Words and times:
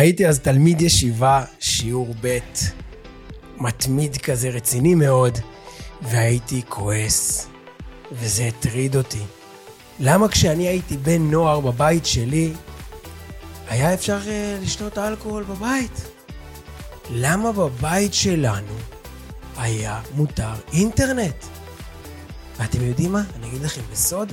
הייתי 0.00 0.26
אז 0.28 0.38
תלמיד 0.38 0.80
ישיבה, 0.80 1.44
שיעור 1.58 2.14
ב', 2.20 2.38
מתמיד 3.56 4.16
כזה, 4.16 4.48
רציני 4.48 4.94
מאוד, 4.94 5.38
והייתי 6.02 6.62
כועס, 6.68 7.46
וזה 8.12 8.44
הטריד 8.46 8.96
אותי. 8.96 9.22
למה 9.98 10.28
כשאני 10.28 10.68
הייתי 10.68 10.96
בן 10.96 11.30
נוער 11.30 11.60
בבית 11.60 12.06
שלי, 12.06 12.52
היה 13.68 13.94
אפשר 13.94 14.18
uh, 14.24 14.64
לשתות 14.64 14.98
אלכוהול 14.98 15.44
בבית? 15.44 16.08
למה 17.10 17.52
בבית 17.52 18.14
שלנו 18.14 18.74
היה 19.56 20.00
מותר 20.14 20.52
אינטרנט? 20.72 21.44
ואתם 22.58 22.82
יודעים 22.82 23.12
מה? 23.12 23.22
אני 23.36 23.48
אגיד 23.48 23.62
לכם 23.62 23.82
בסוד, 23.92 24.32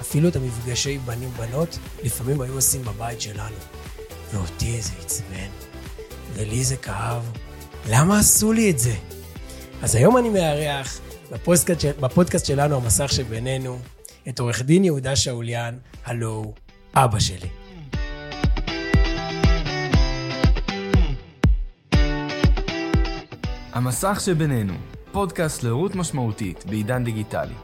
אפילו 0.00 0.28
את 0.28 0.36
המפגשי 0.36 0.98
בנים-בנות 0.98 1.78
לפעמים 2.04 2.40
היו 2.40 2.54
עושים 2.54 2.82
בבית 2.82 3.20
שלנו. 3.20 3.56
ואותי 4.32 4.82
זה 4.82 4.92
עצבן, 5.04 5.48
ולי 6.34 6.64
זה 6.64 6.76
כאב. 6.76 7.30
למה 7.88 8.18
עשו 8.18 8.52
לי 8.52 8.70
את 8.70 8.78
זה? 8.78 8.94
אז 9.82 9.94
היום 9.94 10.16
אני 10.16 10.28
מארח 10.28 11.00
בפודקאסט, 11.32 11.80
של, 11.80 11.92
בפודקאסט 12.00 12.46
שלנו, 12.46 12.76
המסך 12.76 13.12
שבינינו, 13.12 13.78
את 14.28 14.38
עורך 14.38 14.62
דין 14.62 14.84
יהודה 14.84 15.16
שאוליאן, 15.16 15.76
הלו, 16.04 16.54
אבא 16.94 17.18
שלי. 17.18 17.48
המסך 23.72 24.20
שבינינו, 24.24 24.74
פודקאסט 25.12 25.62
להורות 25.62 25.94
משמעותית 25.94 26.64
בעידן 26.66 27.04
דיגיטלי. 27.04 27.54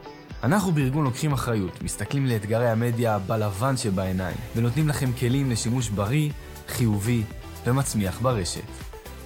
אנחנו 0.43 0.71
בארגון 0.71 1.03
לוקחים 1.03 1.33
אחריות, 1.33 1.81
מסתכלים 1.81 2.25
לאתגרי 2.25 2.69
המדיה 2.69 3.19
בלבן 3.19 3.77
שבעיניים, 3.77 4.37
ונותנים 4.55 4.89
לכם 4.89 5.13
כלים 5.19 5.51
לשימוש 5.51 5.89
בריא, 5.89 6.29
חיובי 6.73 7.23
ומצמיח 7.65 8.19
ברשת. 8.21 8.61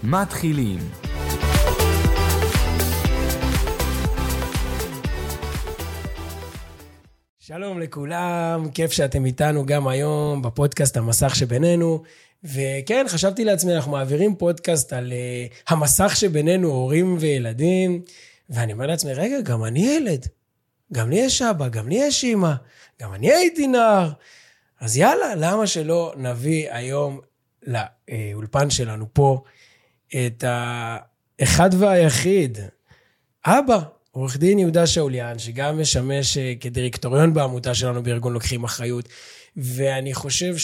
מתחילים. 0.03 0.79
שלום 7.39 7.79
לכולם, 7.79 8.69
כיף 8.73 8.91
שאתם 8.91 9.25
איתנו 9.25 9.65
גם 9.65 9.87
היום 9.87 10.41
בפודקאסט 10.41 10.97
המסך 10.97 11.35
שבינינו. 11.35 12.03
וכן, 12.43 13.05
חשבתי 13.09 13.45
לעצמי, 13.45 13.75
אנחנו 13.75 13.91
מעבירים 13.91 14.35
פודקאסט 14.35 14.93
על 14.93 15.11
uh, 15.11 15.73
המסך 15.73 16.15
שבינינו, 16.15 16.67
הורים 16.67 17.17
וילדים, 17.19 18.01
ואני 18.49 18.73
אומר 18.73 18.87
לעצמי, 18.87 19.13
רגע, 19.13 19.41
גם 19.41 19.63
אני 19.63 19.95
ילד. 19.95 20.27
גם 20.93 21.09
לי 21.09 21.15
יש 21.15 21.41
אבא, 21.41 21.67
גם 21.67 21.87
לי 21.87 21.95
יש 21.95 22.23
אימא, 22.23 22.53
גם 23.01 23.13
אני 23.13 23.31
הייתי 23.33 23.67
נער. 23.67 24.09
אז 24.79 24.97
יאללה, 24.97 25.35
למה 25.35 25.67
שלא 25.67 26.13
נביא 26.17 26.67
היום 26.71 27.19
לאולפן 27.67 28.69
שלנו 28.69 29.05
פה 29.13 29.43
את 30.15 30.43
האחד 30.47 31.69
והיחיד, 31.73 32.57
אבא, 33.45 33.79
עורך 34.11 34.37
דין 34.37 34.59
יהודה 34.59 34.87
שאוליאן, 34.87 35.39
שגם 35.39 35.81
משמש 35.81 36.37
אה, 36.37 36.53
כדירקטוריון 36.59 37.33
בעמותה 37.33 37.75
שלנו 37.75 38.03
בארגון 38.03 38.33
לוקחים 38.33 38.63
אחריות, 38.63 39.09
ואני 39.57 40.13
חושב 40.13 40.55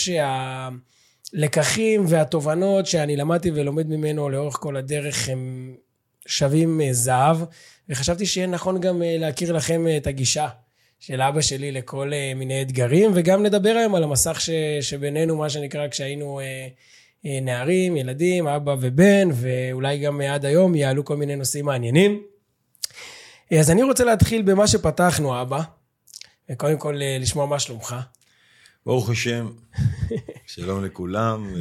שהלקחים 1.33 2.05
והתובנות 2.07 2.85
שאני 2.85 3.15
למדתי 3.15 3.51
ולומד 3.51 3.87
ממנו 3.87 4.29
לאורך 4.29 4.55
כל 4.55 4.77
הדרך 4.77 5.29
הם 5.29 5.73
שווים 6.25 6.81
אה, 6.81 6.93
זהב, 6.93 7.37
וחשבתי 7.89 8.25
שיהיה 8.25 8.47
נכון 8.47 8.81
גם 8.81 9.01
אה, 9.01 9.15
להכיר 9.19 9.53
לכם 9.53 9.85
את 9.97 10.07
הגישה 10.07 10.47
של 11.05 11.21
אבא 11.21 11.41
שלי 11.41 11.71
לכל 11.71 12.11
מיני 12.35 12.61
אתגרים, 12.61 13.11
וגם 13.15 13.43
לדבר 13.43 13.69
היום 13.69 13.95
על 13.95 14.03
המסך 14.03 14.41
ש, 14.41 14.49
שבינינו, 14.81 15.37
מה 15.37 15.49
שנקרא, 15.49 15.87
כשהיינו 15.87 16.39
נערים, 17.23 17.97
ילדים, 17.97 18.47
אבא 18.47 18.75
ובן, 18.81 19.29
ואולי 19.33 19.97
גם 19.99 20.21
עד 20.21 20.45
היום 20.45 20.75
יעלו 20.75 21.05
כל 21.05 21.17
מיני 21.17 21.35
נושאים 21.35 21.65
מעניינים. 21.65 22.23
אז 23.59 23.71
אני 23.71 23.83
רוצה 23.83 24.03
להתחיל 24.03 24.41
במה 24.41 24.67
שפתחנו, 24.67 25.41
אבא. 25.41 25.61
קודם 26.57 26.77
כל, 26.77 26.99
לשמוע 27.19 27.45
מה 27.45 27.59
שלומך. 27.59 27.95
ברוך 28.85 29.09
השם, 29.09 29.51
שלום 30.55 30.85
לכולם. 30.85 31.53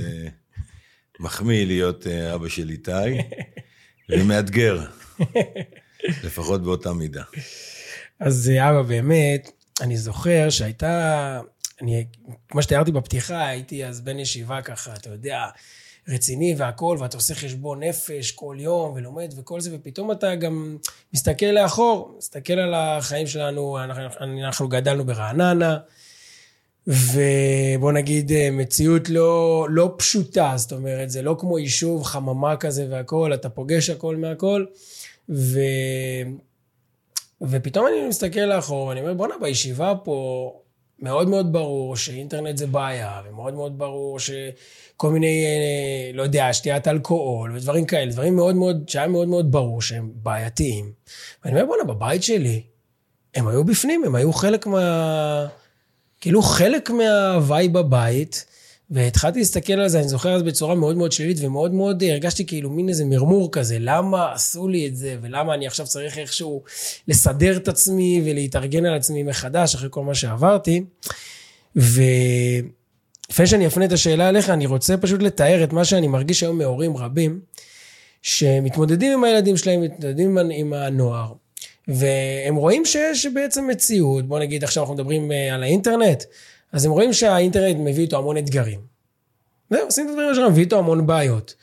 מחמיא 1.21 1.67
להיות 1.67 2.07
אה, 2.07 2.35
אבא 2.35 2.49
של 2.49 2.71
איתי, 2.71 2.91
ומאתגר, 4.09 4.81
לפחות 6.25 6.63
באותה 6.63 6.93
מידה. 6.93 7.23
אז 8.25 8.51
אבא, 8.61 8.83
באמת, 8.83 9.51
אני 9.81 9.97
זוכר 9.97 10.51
שהייתה, 10.51 11.41
אני, 11.81 12.07
כמו 12.49 12.63
שתיארתי 12.63 12.93
בפתיחה, 12.93 13.47
הייתי 13.47 13.87
אז 13.87 14.01
בן 14.01 14.19
ישיבה 14.19 14.63
ככה, 14.63 14.95
אתה 14.95 15.11
יודע, 15.11 15.45
רציני 16.09 16.55
והכל, 16.59 16.97
ואתה 17.01 17.17
עושה 17.17 17.35
חשבון 17.35 17.83
נפש 17.83 18.31
כל 18.31 18.57
יום 18.59 18.93
ולומד 18.95 19.35
וכל 19.37 19.61
זה, 19.61 19.71
ופתאום 19.75 20.13
אתה 20.13 20.35
גם 20.35 20.77
מסתכל 21.15 21.47
לאחור, 21.47 22.15
מסתכל 22.19 22.53
על 22.53 22.75
החיים 22.75 23.27
שלנו, 23.27 23.79
אנחנו, 23.85 24.03
אנחנו 24.45 24.69
גדלנו 24.69 25.05
ברעננה, 25.05 25.79
ובוא 26.87 27.93
נגיד 27.93 28.33
מציאות 28.53 29.09
לא, 29.09 29.67
לא 29.71 29.95
פשוטה, 29.99 30.53
זאת 30.57 30.73
אומרת, 30.73 31.11
זה 31.11 31.23
לא 31.23 31.37
כמו 31.39 31.59
יישוב 31.59 32.05
חממה 32.05 32.57
כזה 32.57 32.87
והכל, 32.91 33.35
אתה 33.35 33.49
פוגש 33.49 33.91
הכל 33.91 34.17
מהכל, 34.17 34.65
ו... 35.29 35.59
ופתאום 37.51 37.87
אני 37.87 38.09
מסתכל 38.09 38.41
לאחור, 38.41 38.87
ואני 38.87 39.01
אומר, 39.01 39.15
בואנה, 39.15 39.35
בישיבה 39.41 39.95
פה 40.05 40.53
מאוד 40.99 41.29
מאוד 41.29 41.53
ברור 41.53 41.97
שאינטרנט 41.97 42.57
זה 42.57 42.67
בעיה, 42.67 43.21
ומאוד 43.29 43.55
מאוד 43.55 43.79
ברור 43.79 44.19
שכל 44.19 45.11
מיני, 45.11 45.45
אה, 45.45 46.11
לא 46.15 46.23
יודע, 46.23 46.53
שתיית 46.53 46.89
אלכוהול 46.89 47.57
ודברים 47.57 47.85
כאלה, 47.85 48.13
דברים 48.13 48.37
מאוד 48.37 48.57
מאוד, 48.57 48.89
שהיה 48.89 49.09
מאוד 49.09 49.29
מאוד 49.29 49.53
ברור 49.53 49.83
שהם 49.83 50.11
בעייתיים. 50.15 50.93
ואני 51.45 51.55
אומר, 51.55 51.67
בואנה, 51.67 51.85
בבית 51.85 52.23
שלי, 52.23 52.63
הם 53.35 53.49
היו 53.49 53.65
בפנים, 53.65 54.05
הם 54.05 54.15
היו 54.15 54.33
חלק 54.33 54.67
מה... 54.67 55.47
כאילו 56.21 56.43
חלק 56.43 56.91
מהוואי 56.91 57.69
בבית, 57.69 58.45
והתחלתי 58.93 59.39
להסתכל 59.39 59.73
על 59.73 59.89
זה, 59.89 60.01
אני 60.01 60.09
זוכר 60.09 60.35
אז 60.35 60.43
בצורה 60.43 60.75
מאוד 60.75 60.97
מאוד 60.97 61.13
שלילית, 61.13 61.37
ומאוד 61.41 61.75
מאוד 61.75 62.03
הרגשתי 62.03 62.47
כאילו 62.47 62.71
מין 62.71 62.89
איזה 62.89 63.05
מרמור 63.05 63.53
כזה, 63.53 63.77
למה 63.81 64.33
עשו 64.33 64.69
לי 64.69 64.87
את 64.87 64.97
זה, 64.97 65.17
ולמה 65.21 65.55
אני 65.55 65.67
עכשיו 65.67 65.87
צריך 65.87 66.19
איכשהו 66.19 66.63
לסדר 67.09 67.57
את 67.57 67.69
עצמי 67.69 68.23
ולהתארגן 68.25 68.87
על 68.87 68.95
עצמי 68.95 69.23
מחדש 69.23 69.75
אחרי 69.75 69.89
כל 69.91 70.05
מה 70.05 70.15
שעברתי. 70.15 70.85
ולפני 71.77 73.47
שאני 73.47 73.67
אפנה 73.67 73.85
את 73.85 73.93
השאלה 73.93 74.29
אליך, 74.29 74.51
אני 74.51 74.67
רוצה 74.67 74.97
פשוט 74.97 75.23
לתאר 75.23 75.65
את 75.65 75.73
מה 75.73 75.85
שאני 75.85 76.09
מרגיש 76.09 76.43
היום 76.43 76.59
מהורים 76.59 76.97
רבים, 76.97 77.41
שמתמודדים 78.23 79.13
עם 79.13 79.25
הילדים 79.25 79.57
שלהם, 79.57 79.81
מתמודדים 79.83 80.39
עם 80.39 80.73
הנוער, 80.73 81.33
והם 81.89 82.55
רואים 82.55 82.85
שיש 82.85 83.27
בעצם 83.27 83.67
מציאות, 83.67 84.29
בוא 84.29 84.39
נגיד 84.39 84.65
עכשיו 84.65 84.83
אנחנו 84.83 84.95
מדברים 84.95 85.33
אה, 85.33 85.55
על 85.55 85.63
האינטרנט, 85.63 86.25
אז 86.73 86.85
הם 86.85 86.93
רואים 86.93 87.13
שהאינטרנט 87.13 87.77
מביא 87.77 88.03
איתו 88.03 88.19
המון 88.19 88.37
אתגרים. 88.37 88.81
זהו, 89.71 89.85
עושים 89.85 90.07
את 90.07 90.11
הדברים 90.11 90.35
שלנו, 90.35 90.51
מביא 90.51 90.63
איתו 90.63 90.79
המון 90.79 91.07
בעיות. 91.07 91.55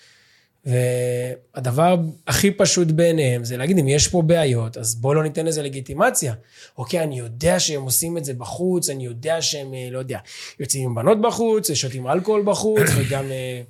והדבר 0.65 1.95
הכי 2.27 2.51
פשוט 2.51 2.87
בעיניהם 2.87 3.43
זה 3.43 3.57
להגיד, 3.57 3.77
אם 3.77 3.87
יש 3.87 4.07
פה 4.07 4.21
בעיות, 4.21 4.77
אז 4.77 4.95
בואו 4.95 5.13
לא 5.13 5.23
ניתן 5.23 5.45
לזה 5.45 5.61
לגיטימציה. 5.61 6.33
אוקיי, 6.77 7.03
אני 7.03 7.19
יודע 7.19 7.59
שהם 7.59 7.81
עושים 7.81 8.17
את 8.17 8.25
זה 8.25 8.33
בחוץ, 8.33 8.89
אני 8.89 9.05
יודע 9.05 9.41
שהם, 9.41 9.73
אה, 9.73 9.87
לא 9.91 9.99
יודע, 9.99 10.19
יוצאים 10.59 10.89
עם 10.89 10.95
בנות 10.95 11.21
בחוץ, 11.21 11.71
שותים 11.71 12.07
אלכוהול 12.07 12.43
בחוץ, 12.45 12.89
וגם 12.97 13.31
אה, 13.31 13.61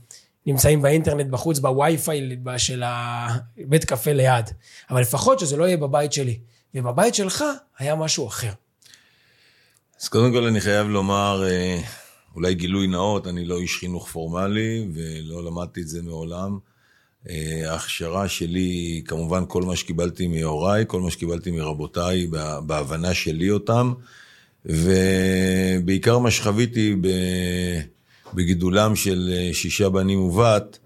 נמצאים 0.45 0.81
באינטרנט 0.81 1.27
בחוץ, 1.27 1.59
בווי-פיי 1.59 2.37
של 2.57 2.83
הבית 2.85 3.85
קפה 3.85 4.13
ליד. 4.13 4.45
אבל 4.89 5.01
לפחות 5.01 5.39
שזה 5.39 5.57
לא 5.57 5.65
יהיה 5.65 5.77
בבית 5.77 6.13
שלי. 6.13 6.39
ובבית 6.75 7.15
שלך 7.15 7.43
היה 7.79 7.95
משהו 7.95 8.27
אחר. 8.27 8.51
אז 10.01 10.07
קודם 10.07 10.31
כל 10.31 10.43
אני 10.43 10.61
חייב 10.61 10.87
לומר, 10.87 11.43
אה, 11.47 11.81
אולי 12.35 12.53
גילוי 12.55 12.87
נאות, 12.87 13.27
אני 13.27 13.45
לא 13.45 13.59
איש 13.59 13.77
חינוך 13.77 14.07
פורמלי 14.07 14.87
ולא 14.93 15.45
למדתי 15.45 15.81
את 15.81 15.87
זה 15.87 16.01
מעולם. 16.01 16.57
אה, 17.29 17.71
ההכשרה 17.71 18.27
שלי, 18.27 19.01
כמובן 19.05 19.43
כל 19.47 19.63
מה 19.63 19.75
שקיבלתי 19.75 20.27
מהוריי, 20.27 20.83
כל 20.87 21.01
מה 21.01 21.11
שקיבלתי 21.11 21.51
מרבותיי, 21.51 22.27
בהבנה 22.65 23.13
שלי 23.13 23.51
אותם, 23.51 23.93
ובעיקר 24.65 26.17
מה 26.17 26.31
שחוויתי 26.31 26.95
בגידולם 28.33 28.95
של 28.95 29.33
אה, 29.33 29.53
שישה 29.53 29.89
בנים 29.89 30.19
ובת, 30.19 30.79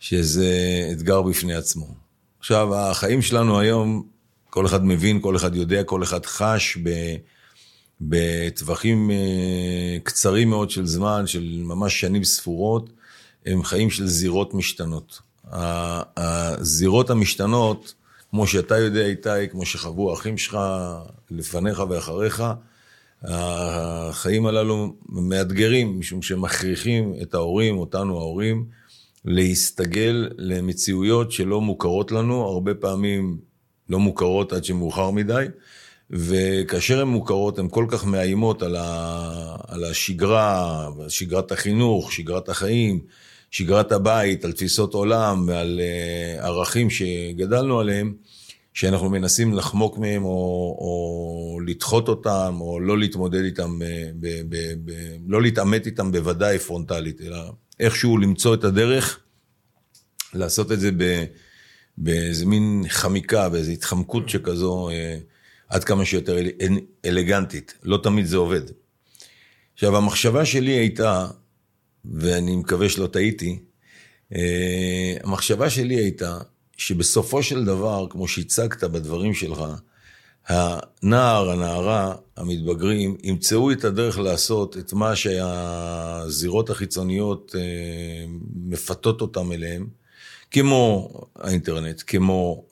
שזה 0.00 0.50
אתגר 0.92 1.22
בפני 1.22 1.54
עצמו. 1.54 1.86
עכשיו, 2.38 2.74
החיים 2.74 3.22
שלנו 3.22 3.60
היום, 3.60 4.06
כל 4.50 4.66
אחד 4.66 4.84
מבין, 4.84 5.20
כל 5.20 5.36
אחד 5.36 5.54
יודע, 5.56 5.82
כל 5.82 6.02
אחד 6.02 6.26
חש 6.26 6.78
ב... 6.82 6.90
בטווחים 8.00 9.10
אה, 9.10 9.96
קצרים 10.02 10.50
מאוד 10.50 10.70
של 10.70 10.86
זמן, 10.86 11.26
של 11.26 11.62
ממש 11.64 12.00
שנים 12.00 12.24
ספורות, 12.24 12.90
הם 13.46 13.62
חיים 13.62 13.90
של 13.90 14.06
זירות 14.06 14.54
משתנות. 14.54 15.20
הזירות 16.16 17.10
המשתנות, 17.10 17.94
כמו 18.30 18.46
שאתה 18.46 18.78
יודע 18.78 19.06
איתי, 19.06 19.48
כמו 19.50 19.66
שחוו 19.66 20.10
האחים 20.10 20.38
שלך 20.38 20.58
לפניך 21.30 21.82
ואחריך, 21.90 22.42
החיים 23.22 24.46
הללו 24.46 24.94
מאתגרים, 25.08 25.98
משום 26.00 26.22
שהם 26.22 26.42
מכריחים 26.42 27.14
את 27.22 27.34
ההורים, 27.34 27.78
אותנו 27.78 28.18
ההורים, 28.18 28.66
להסתגל 29.24 30.28
למציאויות 30.38 31.32
שלא 31.32 31.60
מוכרות 31.60 32.12
לנו, 32.12 32.42
הרבה 32.42 32.74
פעמים 32.74 33.38
לא 33.88 33.98
מוכרות 33.98 34.52
עד 34.52 34.64
שמאוחר 34.64 35.10
מדי, 35.10 35.46
וכאשר 36.10 37.00
הן 37.00 37.08
מוכרות, 37.08 37.58
הן 37.58 37.68
כל 37.70 37.86
כך 37.88 38.04
מאיימות 38.04 38.62
על, 38.62 38.76
ה, 38.76 39.56
על 39.68 39.84
השגרה, 39.84 40.88
שגרת 41.08 41.52
החינוך, 41.52 42.12
שגרת 42.12 42.48
החיים, 42.48 43.00
שגרת 43.50 43.92
הבית, 43.92 44.44
על 44.44 44.52
תפיסות 44.52 44.94
עולם 44.94 45.44
ועל 45.48 45.80
uh, 45.80 46.44
ערכים 46.44 46.90
שגדלנו 46.90 47.80
עליהם, 47.80 48.14
שאנחנו 48.74 49.10
מנסים 49.10 49.54
לחמוק 49.54 49.98
מהם 49.98 50.24
או, 50.24 50.76
או 50.78 51.60
לדחות 51.66 52.08
אותם, 52.08 52.56
או 52.60 52.80
לא 52.80 52.98
להתמודד 52.98 53.44
איתם, 53.44 53.78
ב, 53.78 53.84
ב, 54.20 54.42
ב, 54.48 54.56
ב, 54.84 54.92
לא 55.26 55.42
להתעמת 55.42 55.86
איתם 55.86 56.12
בוודאי 56.12 56.58
פרונטלית, 56.58 57.20
אלא 57.20 57.38
איכשהו 57.80 58.18
למצוא 58.18 58.54
את 58.54 58.64
הדרך 58.64 59.20
לעשות 60.34 60.72
את 60.72 60.80
זה 60.80 60.90
באיזה 61.98 62.46
מין 62.46 62.84
חמיקה, 62.88 63.48
באיזו 63.48 63.72
התחמקות 63.72 64.28
שכזו, 64.28 64.88
אה, 64.90 65.18
עד 65.68 65.84
כמה 65.84 66.04
שיותר 66.04 66.38
אל, 66.38 66.78
אלגנטית. 67.04 67.74
לא 67.82 67.98
תמיד 68.02 68.26
זה 68.26 68.36
עובד. 68.36 68.60
עכשיו, 69.74 69.96
המחשבה 69.96 70.44
שלי 70.44 70.72
הייתה, 70.72 71.26
ואני 72.04 72.56
מקווה 72.56 72.88
שלא 72.88 73.06
טעיתי, 73.06 73.58
אה, 74.34 75.16
המחשבה 75.24 75.70
שלי 75.70 75.94
הייתה 75.94 76.38
שבסופו 76.76 77.42
של 77.42 77.64
דבר, 77.64 78.06
כמו 78.10 78.28
שהצגת 78.28 78.84
בדברים 78.84 79.34
שלך, 79.34 79.64
הנער, 80.48 81.50
הנערה, 81.50 82.14
המתבגרים, 82.36 83.16
ימצאו 83.22 83.72
את 83.72 83.84
הדרך 83.84 84.18
לעשות 84.18 84.76
את 84.76 84.92
מה 84.92 85.16
שהזירות 85.16 86.70
החיצוניות 86.70 87.54
אה, 87.58 88.24
מפתות 88.54 89.20
אותם 89.20 89.52
אליהם, 89.52 89.86
כמו 90.50 91.10
האינטרנט, 91.36 92.02
כמו 92.06 92.64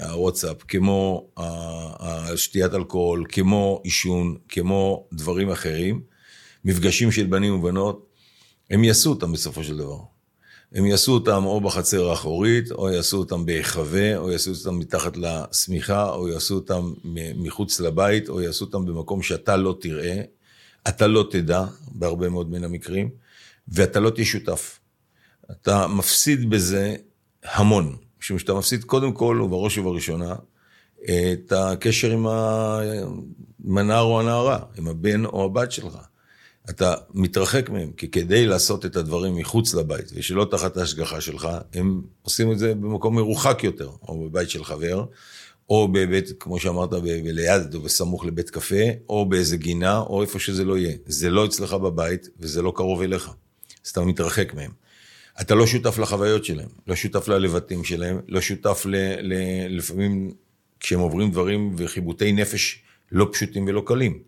הוואטסאפ, 0.00 0.56
כמו 0.68 1.30
שתיית 2.36 2.74
אלכוהול, 2.74 3.26
כמו 3.28 3.80
עישון, 3.84 4.36
כמו 4.48 5.06
דברים 5.12 5.50
אחרים, 5.50 6.00
מפגשים 6.64 7.12
של 7.12 7.26
בנים 7.26 7.54
ובנות, 7.54 8.06
הם 8.70 8.84
יעשו 8.84 9.10
אותם 9.10 9.32
בסופו 9.32 9.64
של 9.64 9.76
דבר. 9.76 9.98
הם 10.72 10.86
יעשו 10.86 11.12
אותם 11.12 11.44
או 11.44 11.60
בחצר 11.60 12.10
האחורית, 12.10 12.70
או 12.72 12.90
יעשו 12.90 13.16
אותם 13.16 13.46
בהיחווה, 13.46 14.16
או 14.16 14.30
יעשו 14.30 14.50
אותם 14.50 14.78
מתחת 14.78 15.16
לשמיכה, 15.16 16.10
או 16.10 16.28
יעשו 16.28 16.54
אותם 16.54 16.92
מחוץ 17.34 17.80
לבית, 17.80 18.28
או 18.28 18.40
יעשו 18.40 18.64
אותם 18.64 18.86
במקום 18.86 19.22
שאתה 19.22 19.56
לא 19.56 19.76
תראה, 19.80 20.22
אתה 20.88 21.06
לא 21.06 21.28
תדע, 21.30 21.64
בהרבה 21.92 22.28
מאוד 22.28 22.50
מן 22.50 22.64
המקרים, 22.64 23.10
ואתה 23.68 24.00
לא 24.00 24.10
תהיה 24.10 24.26
שותף. 24.26 24.78
אתה 25.50 25.86
מפסיד 25.86 26.50
בזה 26.50 26.96
המון, 27.44 27.96
משום 28.26 28.38
שאתה 28.38 28.54
מפסיד 28.54 28.84
קודם 28.84 29.12
כל, 29.12 29.40
ובראש 29.44 29.78
ובראשונה, 29.78 30.34
את 31.02 31.52
הקשר 31.52 32.10
עם, 32.10 32.26
ה... 32.26 32.80
עם 33.64 33.78
הנער 33.78 34.02
או 34.02 34.20
הנערה, 34.20 34.58
עם 34.78 34.88
הבן 34.88 35.24
או 35.24 35.44
הבת 35.44 35.72
שלך. 35.72 35.98
אתה 36.70 36.94
מתרחק 37.14 37.70
מהם, 37.70 37.92
כי 37.96 38.10
כדי 38.10 38.46
לעשות 38.46 38.86
את 38.86 38.96
הדברים 38.96 39.36
מחוץ 39.36 39.74
לבית, 39.74 40.10
ושלא 40.14 40.46
תחת 40.50 40.76
ההשגחה 40.76 41.20
שלך, 41.20 41.48
הם 41.74 42.02
עושים 42.22 42.52
את 42.52 42.58
זה 42.58 42.74
במקום 42.74 43.16
מרוחק 43.16 43.64
יותר, 43.64 43.90
או 44.08 44.28
בבית 44.28 44.50
של 44.50 44.64
חבר, 44.64 45.04
או 45.70 45.88
בבית, 45.88 46.32
כמו 46.40 46.58
שאמרת, 46.58 46.90
ליד 47.24 47.74
או 47.74 47.80
בסמוך 47.80 48.24
לבית 48.24 48.50
קפה, 48.50 48.84
או 49.08 49.26
באיזה 49.26 49.56
גינה, 49.56 49.98
או 49.98 50.22
איפה 50.22 50.38
שזה 50.38 50.64
לא 50.64 50.78
יהיה. 50.78 50.96
זה 51.06 51.30
לא 51.30 51.46
אצלך 51.46 51.72
בבית, 51.72 52.28
וזה 52.40 52.62
לא 52.62 52.72
קרוב 52.76 53.02
אליך. 53.02 53.30
אז 53.84 53.90
אתה 53.90 54.00
מתרחק 54.00 54.54
מהם. 54.54 54.70
אתה 55.40 55.54
לא 55.54 55.66
שותף 55.66 55.98
לחוויות 55.98 56.44
שלהם, 56.44 56.68
לא 56.86 56.94
שותף 56.94 57.28
ללבטים 57.28 57.84
שלהם, 57.84 58.20
לא 58.28 58.40
שותף 58.40 58.82
ל, 58.86 58.96
ל, 59.20 59.34
לפעמים 59.76 60.34
כשהם 60.80 61.00
עוברים 61.00 61.30
דברים 61.30 61.74
וחיבוטי 61.78 62.32
נפש 62.32 62.82
לא 63.12 63.28
פשוטים 63.32 63.66
ולא 63.66 63.82
קלים. 63.86 64.22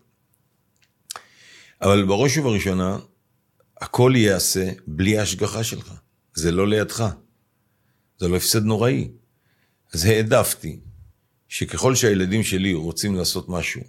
אבל 1.81 2.05
בראש 2.05 2.37
ובראשונה, 2.37 2.97
הכל 3.81 4.13
ייעשה 4.15 4.71
בלי 4.87 5.17
ההשגחה 5.17 5.63
שלך. 5.63 5.93
זה 6.33 6.51
לא 6.51 6.67
לידך. 6.67 7.09
זה 8.19 8.27
לא 8.27 8.35
הפסד 8.37 8.63
נוראי. 8.63 9.11
אז 9.93 10.05
העדפתי 10.05 10.79
שככל 11.47 11.95
שהילדים 11.95 12.43
שלי 12.43 12.73
רוצים 12.73 13.15
לעשות 13.15 13.49
משהו, 13.49 13.81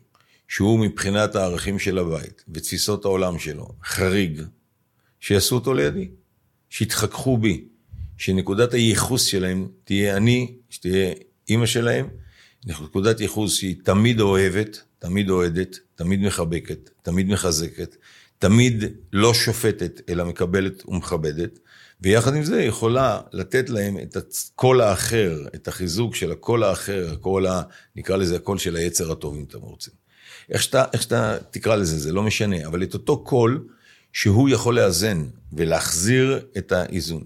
שהוא 0.48 0.80
מבחינת 0.80 1.34
הערכים 1.34 1.78
של 1.78 1.98
הבית 1.98 2.44
ותפיסות 2.48 3.04
העולם 3.04 3.38
שלו 3.38 3.68
חריג, 3.84 4.42
שיעשו 5.20 5.54
אותו 5.54 5.74
לידי. 5.74 6.08
שיתחככו 6.70 7.38
בי, 7.38 7.64
שנקודת 8.18 8.74
הייחוס 8.74 9.24
שלהם 9.24 9.68
תהיה 9.84 10.16
אני, 10.16 10.54
שתהיה 10.70 11.12
אימא 11.48 11.66
שלהם, 11.66 12.08
נקודת 12.66 13.20
ייחוס 13.20 13.54
שהיא 13.54 13.76
תמיד 13.84 14.20
אוהבת, 14.20 14.82
תמיד 14.98 15.30
אוהדת, 15.30 15.78
תמיד 15.94 16.20
מחבקת, 16.20 16.90
תמיד 17.02 17.28
מחזקת, 17.28 17.96
תמיד 18.38 18.84
לא 19.12 19.34
שופטת, 19.34 20.00
אלא 20.08 20.24
מקבלת 20.24 20.88
ומכבדת, 20.88 21.58
ויחד 22.00 22.34
עם 22.34 22.44
זה 22.44 22.62
יכולה 22.62 23.20
לתת 23.32 23.70
להם 23.70 23.98
את 23.98 24.16
הקול 24.16 24.80
האחר, 24.80 25.46
את 25.54 25.68
החיזוק 25.68 26.14
של 26.14 26.32
הקול 26.32 26.64
האחר, 26.64 27.10
הקול 27.12 27.46
ה... 27.46 27.62
נקרא 27.96 28.16
לזה 28.16 28.36
הקול 28.36 28.58
של 28.58 28.76
היצר 28.76 29.12
הטוב, 29.12 29.36
אם 29.36 29.44
אתם 29.48 29.58
רוצים. 29.58 29.94
איך 30.50 30.62
שאתה, 30.62 30.84
איך 30.92 31.02
שאתה 31.02 31.36
תקרא 31.50 31.76
לזה, 31.76 31.98
זה 31.98 32.12
לא 32.12 32.22
משנה, 32.22 32.66
אבל 32.66 32.82
את 32.82 32.94
אותו 32.94 33.24
קול 33.24 33.66
שהוא 34.12 34.48
יכול 34.48 34.80
לאזן 34.80 35.26
ולהחזיר 35.52 36.46
את 36.58 36.72
האיזון. 36.72 37.24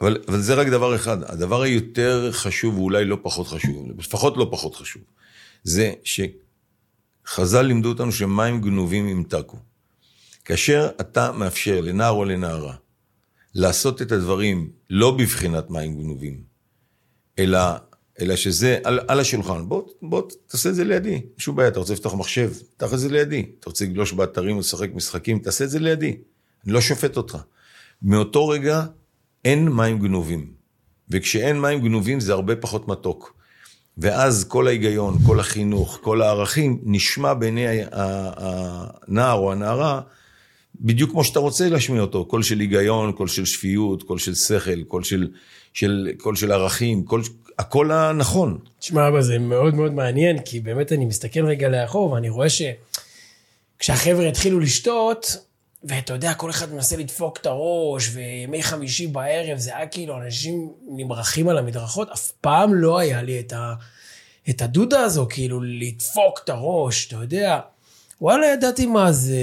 אבל, 0.00 0.18
אבל 0.28 0.40
זה 0.40 0.54
רק 0.54 0.66
דבר 0.66 0.96
אחד. 0.96 1.22
הדבר 1.22 1.62
היותר 1.62 2.32
חשוב, 2.32 2.78
ואולי 2.78 3.04
לא 3.04 3.18
פחות 3.22 3.46
חשוב, 3.46 3.88
לפחות 3.98 4.36
לא 4.36 4.48
פחות 4.50 4.74
חשוב, 4.74 5.02
זה 5.62 5.92
שחז"ל 6.04 7.62
לימדו 7.62 7.88
אותנו 7.88 8.12
שמים 8.12 8.60
גנובים 8.60 9.08
ימתקו. 9.08 9.56
כאשר 10.44 10.88
אתה 11.00 11.32
מאפשר 11.32 11.80
לנער 11.80 12.10
או 12.10 12.24
לנערה 12.24 12.74
לעשות 13.54 14.02
את 14.02 14.12
הדברים 14.12 14.70
לא 14.90 15.16
בבחינת 15.16 15.70
מים 15.70 16.02
גנובים, 16.02 16.42
אלא 17.38 17.58
אלא 18.20 18.36
שזה 18.36 18.78
על, 18.84 19.00
על 19.08 19.20
השולחן. 19.20 19.68
בוא, 19.68 19.82
בוא 20.02 20.22
תעשה 20.46 20.68
את 20.68 20.74
זה 20.74 20.84
לידי, 20.84 21.20
שום 21.38 21.56
בעיה, 21.56 21.68
אתה 21.68 21.78
רוצה 21.78 21.92
לפתוח 21.92 22.14
מחשב, 22.14 22.52
תפתח 22.52 22.94
את 22.94 22.98
זה 22.98 23.08
לידי. 23.08 23.46
אתה 23.60 23.70
רוצה 23.70 23.84
לגלוש 23.84 24.12
באתרים 24.12 24.56
ולשחק 24.56 24.88
משחקים, 24.94 25.38
תעשה 25.38 25.64
את 25.64 25.70
זה 25.70 25.78
לידי. 25.78 26.16
אני 26.64 26.72
לא 26.72 26.80
שופט 26.80 27.16
אותך. 27.16 27.38
מאותו 28.02 28.48
רגע 28.48 28.84
אין 29.44 29.68
מים 29.68 29.98
גנובים. 29.98 30.52
וכשאין 31.10 31.60
מים 31.60 31.80
גנובים 31.80 32.20
זה 32.20 32.32
הרבה 32.32 32.56
פחות 32.56 32.88
מתוק. 32.88 33.38
ואז 33.98 34.44
כל 34.44 34.66
ההיגיון, 34.66 35.18
כל 35.26 35.40
החינוך, 35.40 35.98
כל 36.02 36.22
הערכים, 36.22 36.80
נשמע 36.82 37.34
בעיני 37.34 37.66
הנער 37.92 39.38
או 39.38 39.52
הנערה, 39.52 40.00
בדיוק 40.80 41.10
כמו 41.10 41.24
שאתה 41.24 41.38
רוצה 41.38 41.68
להשמיע 41.68 42.00
אותו, 42.00 42.24
קול 42.24 42.42
של 42.42 42.58
היגיון, 42.60 43.12
קול 43.12 43.28
של 43.28 43.44
שפיות, 43.44 44.02
קול 44.02 44.18
של 44.18 44.34
שכל, 44.34 44.82
קול 44.82 45.02
של, 45.02 45.28
של, 45.72 46.08
של 46.34 46.52
ערכים, 46.52 47.04
קול, 47.04 47.22
הכל 47.58 47.92
הנכון. 47.92 48.58
תשמע, 48.78 49.08
אבא, 49.08 49.20
זה 49.20 49.38
מאוד 49.38 49.74
מאוד 49.74 49.92
מעניין, 49.92 50.42
כי 50.42 50.60
באמת 50.60 50.92
אני 50.92 51.04
מסתכל 51.04 51.46
רגע 51.46 51.68
לאחור, 51.68 52.12
ואני 52.12 52.28
רואה 52.28 52.46
שכשהחבר'ה 53.78 54.28
התחילו 54.28 54.60
לשתות, 54.60 55.36
ואתה 55.84 56.12
יודע, 56.12 56.34
כל 56.34 56.50
אחד 56.50 56.72
מנסה 56.72 56.96
לדפוק 56.96 57.38
את 57.40 57.46
הראש, 57.46 58.10
וימי 58.12 58.62
חמישי 58.62 59.06
בערב, 59.06 59.58
זה 59.58 59.76
היה 59.76 59.86
כאילו 59.86 60.16
אנשים 60.16 60.72
נמרחים 60.88 61.48
על 61.48 61.58
המדרכות, 61.58 62.10
אף 62.10 62.30
פעם 62.40 62.74
לא 62.74 62.98
היה 62.98 63.22
לי 63.22 63.40
את, 63.40 63.52
ה, 63.52 63.74
את 64.50 64.62
הדודה 64.62 65.00
הזו, 65.00 65.26
כאילו, 65.30 65.60
לדפוק 65.62 66.40
את 66.44 66.48
הראש, 66.48 67.06
אתה 67.06 67.16
יודע. 67.16 67.60
וואלה, 68.20 68.46
ידעתי 68.46 68.86
מה 68.86 69.12
זה, 69.12 69.36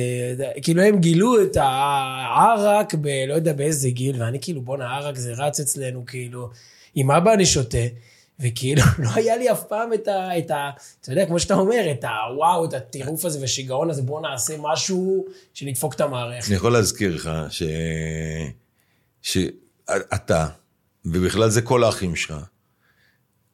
כאילו 0.61 0.81
הם 0.81 0.99
גילו 0.99 1.43
את 1.43 1.57
הערק 1.57 2.93
ב... 3.01 3.07
לא 3.27 3.33
יודע 3.33 3.53
באיזה 3.53 3.89
גיל, 3.89 4.21
ואני 4.23 4.39
כאילו, 4.41 4.61
בואנה, 4.61 4.87
הערק 4.89 5.15
זה 5.15 5.33
רץ 5.33 5.59
אצלנו, 5.59 6.05
כאילו, 6.05 6.49
עם 6.95 7.11
אבא 7.11 7.33
אני 7.33 7.45
שותה, 7.45 7.77
וכאילו, 8.39 8.81
לא 9.03 9.09
היה 9.15 9.37
לי 9.37 9.51
אף 9.51 9.63
פעם 9.63 9.93
את 9.93 10.07
ה... 10.07 10.37
את 10.37 10.51
ה 10.51 10.69
אתה 11.01 11.11
יודע, 11.11 11.25
כמו 11.25 11.39
שאתה 11.39 11.53
אומר, 11.53 11.91
את 11.91 12.03
הוואו, 12.03 12.65
את 12.65 12.73
הטירוף 12.73 13.25
הזה 13.25 13.41
והשיגעון 13.41 13.89
הזה, 13.89 14.01
בוא 14.01 14.21
נעשה 14.21 14.53
משהו 14.59 15.25
שנדפוק 15.53 15.93
את 15.93 16.01
המערכת. 16.01 16.47
אני 16.47 16.55
יכול 16.55 16.73
להזכיר 16.73 17.15
לך 17.15 17.29
ש... 17.49 17.63
שאתה, 19.21 20.47
ובכלל 21.05 21.49
זה 21.49 21.61
כל 21.61 21.83
האחים 21.83 22.15
שלך, 22.15 22.35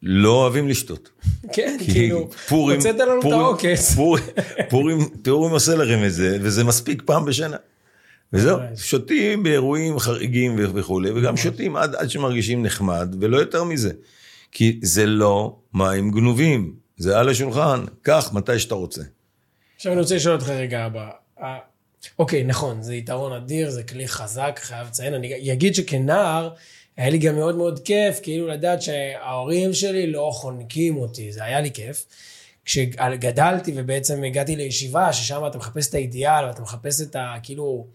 לא 0.03 0.29
אוהבים 0.29 0.67
לשתות. 0.67 1.09
כן, 1.55 1.77
כאילו, 1.85 2.29
פורים, 2.49 2.77
הוצאת 2.77 2.95
לנו 2.95 3.19
את 3.19 3.25
העוקץ. 3.25 3.93
פורים, 3.95 4.23
פורים, 4.69 5.09
פורים 5.23 5.51
עושה 5.51 5.75
לכם 5.75 6.03
את 6.05 6.13
זה, 6.13 6.37
וזה 6.41 6.63
מספיק 6.63 7.01
פעם 7.05 7.25
בשנה. 7.25 7.57
וזהו, 8.33 8.57
שותים 8.75 9.43
באירועים 9.43 9.99
חריגים 9.99 10.55
וכולי, 10.73 11.11
וגם 11.11 11.37
שותים 11.37 11.75
עד, 11.75 11.95
עד 11.95 12.09
שמרגישים 12.09 12.63
נחמד, 12.63 13.15
ולא 13.21 13.37
יותר 13.37 13.63
מזה. 13.63 13.91
כי 14.51 14.79
זה 14.83 15.05
לא 15.05 15.55
מים 15.73 16.11
גנובים, 16.11 16.75
זה 16.97 17.19
על 17.19 17.29
השולחן, 17.29 17.85
קח 18.01 18.29
מתי 18.33 18.59
שאתה 18.59 18.75
רוצה. 18.75 19.01
עכשיו 19.75 19.91
אני 19.91 20.01
רוצה 20.01 20.15
לשאול 20.15 20.35
אותך 20.35 20.49
רגע, 20.49 20.85
אבא, 20.85 21.09
אוקיי, 22.19 22.43
נכון, 22.43 22.81
זה 22.81 22.95
יתרון 22.95 23.33
אדיר, 23.33 23.69
זה 23.69 23.83
כלי 23.83 24.07
חזק, 24.07 24.59
חייב 24.63 24.87
לציין. 24.87 25.13
אני 25.13 25.53
אגיד 25.53 25.75
שכנער, 25.75 26.49
היה 26.97 27.09
לי 27.09 27.17
גם 27.17 27.35
מאוד 27.35 27.55
מאוד 27.55 27.79
כיף, 27.79 28.19
כאילו 28.23 28.47
לדעת 28.47 28.81
שההורים 28.81 29.73
שלי 29.73 30.11
לא 30.11 30.29
חונקים 30.33 30.97
אותי, 30.97 31.31
זה 31.31 31.43
היה 31.43 31.61
לי 31.61 31.71
כיף. 31.71 32.05
כשגדלתי 32.65 33.73
ובעצם 33.75 34.23
הגעתי 34.23 34.55
לישיבה, 34.55 35.13
ששם 35.13 35.41
אתה 35.47 35.57
מחפש 35.57 35.89
את 35.89 35.93
האידיאל 35.93 36.45
ואתה 36.45 36.61
מחפש 36.61 37.01
את 37.01 37.15
ה... 37.15 37.35
כאילו, 37.43 37.87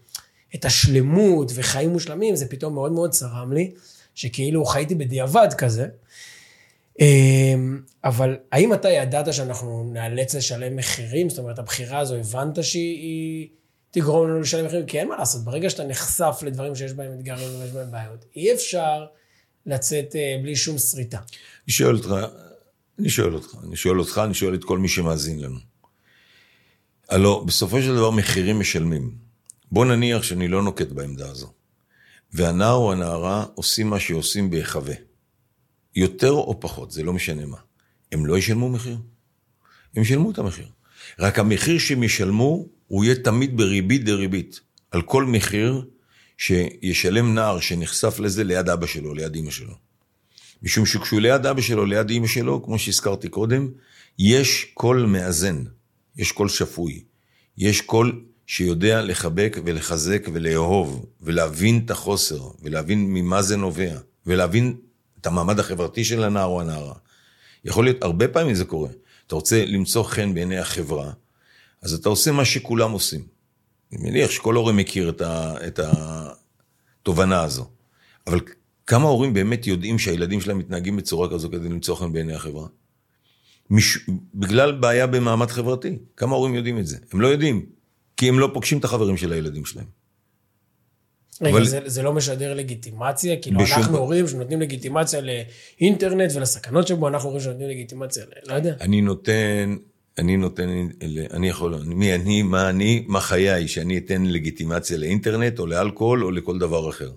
את 0.55 0.65
השלמות 0.65 1.51
וחיים 1.55 1.89
מושלמים, 1.89 2.35
זה 2.35 2.47
פתאום 2.47 2.73
מאוד 2.73 2.91
מאוד 2.91 3.11
צרם 3.11 3.53
לי, 3.53 3.71
שכאילו 4.15 4.65
חייתי 4.65 4.95
בדיעבד 4.95 5.47
כזה. 5.57 5.87
אמ, 6.99 7.81
אבל 8.03 8.37
האם 8.51 8.73
אתה 8.73 8.89
ידעת 8.89 9.33
שאנחנו 9.33 9.89
נאלץ 9.93 10.35
לשלם 10.35 10.75
מחירים? 10.75 11.29
זאת 11.29 11.39
אומרת, 11.39 11.59
הבחירה 11.59 11.99
הזו, 11.99 12.15
הבנת 12.15 12.63
שהיא 12.63 13.47
תגרום 13.91 14.27
לנו 14.27 14.39
לשלם 14.39 14.65
מחירים? 14.65 14.85
כי 14.85 14.99
אין 14.99 15.07
מה 15.07 15.17
לעשות, 15.17 15.43
ברגע 15.43 15.69
שאתה 15.69 15.83
נחשף 15.83 16.39
לדברים 16.45 16.75
שיש 16.75 16.93
בהם 16.93 17.13
אתגרים 17.13 17.49
ויש 17.59 17.71
בהם 17.71 17.91
בעיות, 17.91 18.25
אי 18.35 18.53
אפשר 18.53 19.05
לצאת 19.65 20.15
אה, 20.15 20.35
בלי 20.43 20.55
שום 20.55 20.77
שריטה. 20.77 21.17
אני 21.17 21.73
שואל 21.73 21.95
אותך, 21.95 22.15
אני 22.99 23.09
שואל 23.09 23.33
אותך, 23.33 23.55
אני 23.63 23.75
שואל 23.75 23.99
אותך, 23.99 24.21
אני 24.25 24.33
שואל 24.33 24.55
את 24.55 24.63
כל 24.63 24.77
מי 24.77 24.87
שמאזין 24.87 25.39
לנו. 25.39 25.59
הלו, 27.09 27.45
בסופו 27.45 27.81
של 27.81 27.95
דבר 27.95 28.11
מחירים 28.11 28.59
משלמים. 28.59 29.26
בוא 29.71 29.85
נניח 29.85 30.23
שאני 30.23 30.47
לא 30.47 30.63
נוקט 30.63 30.87
בעמדה 30.87 31.29
הזו. 31.29 31.53
והנער 32.33 32.73
או 32.73 32.91
הנערה 32.91 33.45
עושים 33.55 33.89
מה 33.89 33.99
שעושים 33.99 34.49
בהיחווה. 34.49 34.95
יותר 35.95 36.31
או 36.31 36.59
פחות, 36.59 36.91
זה 36.91 37.03
לא 37.03 37.13
משנה 37.13 37.45
מה. 37.45 37.57
הם 38.11 38.25
לא 38.25 38.37
ישלמו 38.37 38.69
מחיר. 38.69 38.97
הם 39.95 40.03
ישלמו 40.03 40.31
את 40.31 40.37
המחיר. 40.37 40.67
רק 41.19 41.39
המחיר 41.39 41.79
שהם 41.79 42.03
ישלמו, 42.03 42.67
הוא 42.87 43.03
יהיה 43.03 43.15
תמיד 43.15 43.57
בריבית 43.57 44.03
דריבית. 44.05 44.59
על 44.91 45.01
כל 45.01 45.25
מחיר 45.25 45.85
שישלם 46.37 47.35
נער 47.35 47.59
שנחשף 47.59 48.19
לזה 48.19 48.43
ליד 48.43 48.69
אבא 48.69 48.85
שלו, 48.85 49.13
ליד 49.13 49.35
אמא 49.35 49.51
שלו. 49.51 49.73
משום 50.61 50.85
שכשהוא 50.85 51.21
ליד 51.21 51.45
אבא 51.45 51.61
שלו, 51.61 51.85
ליד 51.85 52.09
אמא 52.09 52.27
שלו, 52.27 52.63
כמו 52.63 52.79
שהזכרתי 52.79 53.29
קודם, 53.29 53.69
יש 54.19 54.71
קול 54.73 55.05
מאזן, 55.05 55.63
יש 56.17 56.31
קול 56.31 56.49
שפוי, 56.49 57.03
יש 57.57 57.81
קול 57.81 58.25
שיודע 58.47 59.01
לחבק 59.01 59.57
ולחזק 59.65 60.27
ולאהוב, 60.33 61.05
ולהבין 61.21 61.81
את 61.85 61.91
החוסר, 61.91 62.49
ולהבין 62.61 63.13
ממה 63.13 63.41
זה 63.41 63.57
נובע, 63.57 63.97
ולהבין 64.25 64.75
את 65.21 65.27
המעמד 65.27 65.59
החברתי 65.59 66.03
של 66.03 66.23
הנער 66.23 66.45
או 66.45 66.61
הנערה. 66.61 66.93
יכול 67.65 67.85
להיות, 67.85 68.03
הרבה 68.03 68.27
פעמים 68.27 68.55
זה 68.55 68.65
קורה. 68.65 68.89
אתה 69.27 69.35
רוצה 69.35 69.65
למצוא 69.65 70.03
חן 70.03 70.33
בעיני 70.33 70.57
החברה, 70.57 71.11
אז 71.81 71.93
אתה 71.93 72.09
עושה 72.09 72.31
מה 72.31 72.45
שכולם 72.45 72.91
עושים. 72.91 73.21
אני 73.93 74.09
מניח 74.09 74.31
שכל 74.31 74.55
הורה 74.55 74.73
מכיר 74.73 75.09
את, 75.09 75.21
ה, 75.21 75.55
את 75.67 75.79
התובנה 77.03 77.41
הזו. 77.41 77.69
אבל 78.27 78.39
כמה 78.87 79.07
הורים 79.07 79.33
באמת 79.33 79.67
יודעים 79.67 79.99
שהילדים 79.99 80.41
שלהם 80.41 80.57
מתנהגים 80.57 80.97
בצורה 80.97 81.29
כזו 81.29 81.49
כדי 81.49 81.69
למצוא 81.69 81.95
חן 81.95 82.13
בעיני 82.13 82.33
החברה? 82.33 82.67
מש... 83.69 83.97
בגלל 84.33 84.71
בעיה 84.71 85.07
במעמד 85.07 85.51
חברתי. 85.51 85.97
כמה 86.17 86.35
הורים 86.35 86.55
יודעים 86.55 86.79
את 86.79 86.87
זה? 86.87 86.97
הם 87.13 87.21
לא 87.21 87.27
יודעים, 87.27 87.65
כי 88.17 88.29
הם 88.29 88.39
לא 88.39 88.49
פוגשים 88.53 88.77
את 88.77 88.83
החברים 88.83 89.17
של 89.17 89.33
הילדים 89.33 89.65
שלהם. 89.65 89.85
רגע, 91.41 91.51
אבל... 91.51 91.65
זה, 91.65 91.79
זה 91.85 92.01
לא 92.03 92.13
משדר 92.13 92.53
לגיטימציה? 92.53 93.35
כאילו, 93.41 93.59
בשום... 93.59 93.77
אנחנו 93.77 93.97
הורים 93.97 94.27
שנותנים 94.27 94.61
לגיטימציה 94.61 95.21
לאינטרנט 95.21 96.31
ולסכנות 96.35 96.87
שבו, 96.87 97.07
אנחנו 97.07 97.29
הורים 97.29 97.43
שנותנים 97.43 97.69
לגיטימציה, 97.69 98.25
לא 98.47 98.53
יודע. 98.53 98.75
אני 98.81 99.01
נותן, 99.01 99.75
אני 100.17 100.37
נותן, 100.37 100.87
אני 101.33 101.49
יכול, 101.49 101.75
מי 101.85 102.15
אני, 102.15 102.41
מה 102.41 102.69
אני, 102.69 103.05
מה 103.07 103.21
חיי, 103.21 103.67
שאני 103.67 103.97
אתן 103.97 104.25
לגיטימציה 104.25 104.97
לאינטרנט 104.97 105.59
או 105.59 105.65
לאלכוהול 105.65 106.23
או 106.23 106.31
לכל 106.31 106.59
דבר 106.59 106.89
אחר. 106.89 107.11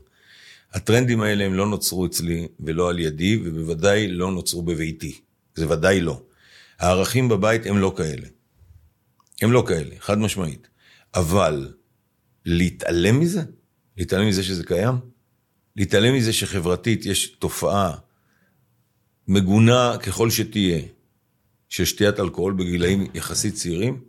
הטרנדים 0.72 1.20
האלה 1.20 1.44
הם 1.44 1.54
לא 1.54 1.66
נוצרו 1.66 2.06
אצלי 2.06 2.48
ולא 2.60 2.90
על 2.90 2.98
ידי, 2.98 3.40
ובוודאי 3.44 4.08
לא 4.08 4.30
נוצרו 4.30 4.62
בביתי. 4.62 5.20
זה 5.54 5.68
ודאי 5.68 6.00
לא. 6.00 6.20
הערכים 6.78 7.28
בבית 7.28 7.66
הם 7.66 7.78
לא 7.78 7.92
כאלה. 7.96 8.26
הם 9.42 9.52
לא 9.52 9.64
כאלה, 9.68 9.94
חד 9.98 10.18
משמעית. 10.18 10.68
אבל 11.14 11.72
להתעלם 12.44 13.20
מזה? 13.20 13.42
להתעלם 13.96 14.28
מזה 14.28 14.42
שזה 14.42 14.64
קיים? 14.64 14.94
להתעלם 15.76 16.14
מזה 16.14 16.32
שחברתית 16.32 17.06
יש 17.06 17.26
תופעה 17.26 17.96
מגונה 19.28 19.96
ככל 20.02 20.30
שתהיה, 20.30 20.82
של 21.68 21.84
שתיית 21.84 22.20
אלכוהול 22.20 22.52
בגילאים 22.52 23.06
יחסית 23.14 23.54
צעירים? 23.54 24.04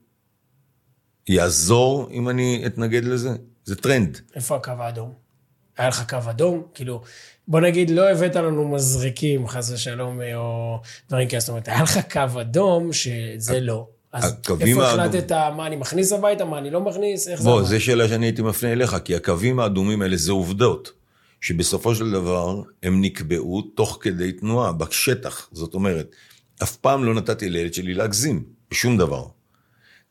יעזור 1.28 2.10
אם 2.12 2.30
אני 2.30 2.64
אתנגד 2.66 3.06
לזה? 3.06 3.30
זה 3.64 3.76
טרנד. 3.76 4.20
איפה 4.36 4.56
הקו 4.56 4.72
האדום? 4.72 5.14
היה 5.78 5.90
לך 5.90 6.10
קו 6.10 6.30
אדום? 6.30 6.64
כאילו, 6.74 7.02
בוא 7.48 7.60
נגיד, 7.60 7.90
לא 7.90 8.10
הבאת 8.10 8.36
לנו 8.36 8.68
מזריקים, 8.68 9.48
חס 9.48 9.72
ושלום, 9.72 10.20
או 10.36 10.80
דברים 11.10 11.28
כאלה. 11.28 11.40
זאת 11.40 11.50
אומרת, 11.50 11.68
היה 11.68 11.84
לך 11.84 12.00
קו 12.12 12.42
אדום 12.42 12.94
שזה 12.94 13.60
לא. 13.60 13.88
אז 14.14 14.34
איפה 14.60 14.88
החלטת 14.88 15.32
מה 15.32 15.68
אני 15.68 15.76
מכניס 15.76 16.12
הביתה, 16.12 16.46
מה 16.46 16.58
אני 16.58 16.70
לא 16.70 16.82
מכניס, 16.82 17.28
איך 17.28 17.42
זה... 17.42 17.50
בוא, 17.50 17.64
זו 17.64 17.82
שאלה 17.82 18.08
שאני 18.08 18.26
הייתי 18.26 18.42
מפנה 18.42 18.72
אליך, 18.72 18.98
כי 19.06 19.16
הקווים 19.16 19.60
האדומים 19.60 20.02
האלה 20.02 20.18
זה 20.18 20.32
עובדות, 20.32 20.92
שבסופו 21.42 21.96
של 21.96 22.12
דבר 22.12 22.62
הם 22.84 23.02
נקבעו 23.02 23.62
תוך 23.62 23.98
כדי 24.02 24.32
תנועה, 24.32 24.72
בשטח. 24.72 25.50
זאת 25.52 25.74
אומרת, 25.74 26.16
אף 26.64 26.76
פעם 26.76 27.04
לא 27.04 27.14
נתתי 27.14 27.50
לילד 27.50 27.74
שלי 27.74 27.94
להגזים, 27.94 28.44
בשום 28.72 28.98
דבר. 28.98 29.26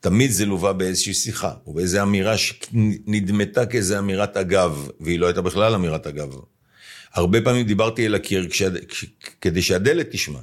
תמיד 0.01 0.31
זה 0.31 0.47
לווה 0.47 0.73
באיזושהי 0.73 1.15
שיחה, 1.15 1.53
או 1.67 1.73
באיזו 1.73 2.03
אמירה 2.03 2.35
שנדמתה 2.39 3.67
כאיזו 3.67 3.99
אמירת 3.99 4.37
אגב, 4.37 4.89
והיא 5.01 5.19
לא 5.19 5.27
הייתה 5.27 5.41
בכלל 5.41 5.75
אמירת 5.75 6.07
אגב. 6.07 6.35
הרבה 7.15 7.41
פעמים 7.41 7.67
דיברתי 7.67 8.07
אל 8.07 8.15
הקיר 8.15 8.49
כדי 9.41 9.63
שהדלת 9.63 10.07
תשמע. 10.11 10.41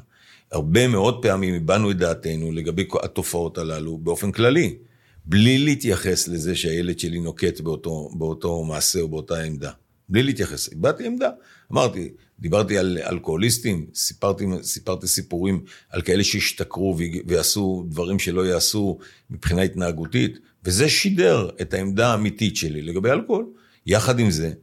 הרבה 0.51 0.87
מאוד 0.87 1.21
פעמים 1.21 1.55
הבענו 1.55 1.91
את 1.91 1.97
דעתנו 1.97 2.51
לגבי 2.51 2.87
התופעות 3.03 3.57
הללו 3.57 3.97
באופן 3.97 4.31
כללי, 4.31 4.77
בלי 5.25 5.57
להתייחס 5.57 6.27
לזה 6.27 6.55
שהילד 6.55 6.99
שלי 6.99 7.19
נוקט 7.19 7.61
באותו, 7.61 8.09
באותו 8.17 8.63
מעשה 8.63 9.01
או 9.01 9.07
באותה 9.07 9.41
עמדה. 9.41 9.71
בלי 10.09 10.23
להתייחס. 10.23 10.73
הבעתי 10.73 11.05
עמדה. 11.05 11.29
אמרתי, 11.71 12.09
דיברתי 12.39 12.77
על 12.77 12.97
אלכוהוליסטים, 12.97 13.87
סיפרתי, 13.93 14.45
סיפרתי 14.61 15.07
סיפורים 15.07 15.63
על 15.89 16.01
כאלה 16.01 16.23
שהשתכרו 16.23 16.97
ועשו 17.25 17.85
דברים 17.89 18.19
שלא 18.19 18.45
יעשו 18.45 18.97
מבחינה 19.29 19.61
התנהגותית, 19.61 20.39
וזה 20.63 20.89
שידר 20.89 21.49
את 21.61 21.73
העמדה 21.73 22.11
האמיתית 22.11 22.55
שלי 22.55 22.81
לגבי 22.81 23.11
אלכוהול. 23.11 23.45
יחד 23.85 24.19
עם 24.19 24.31
זה, 24.31 24.53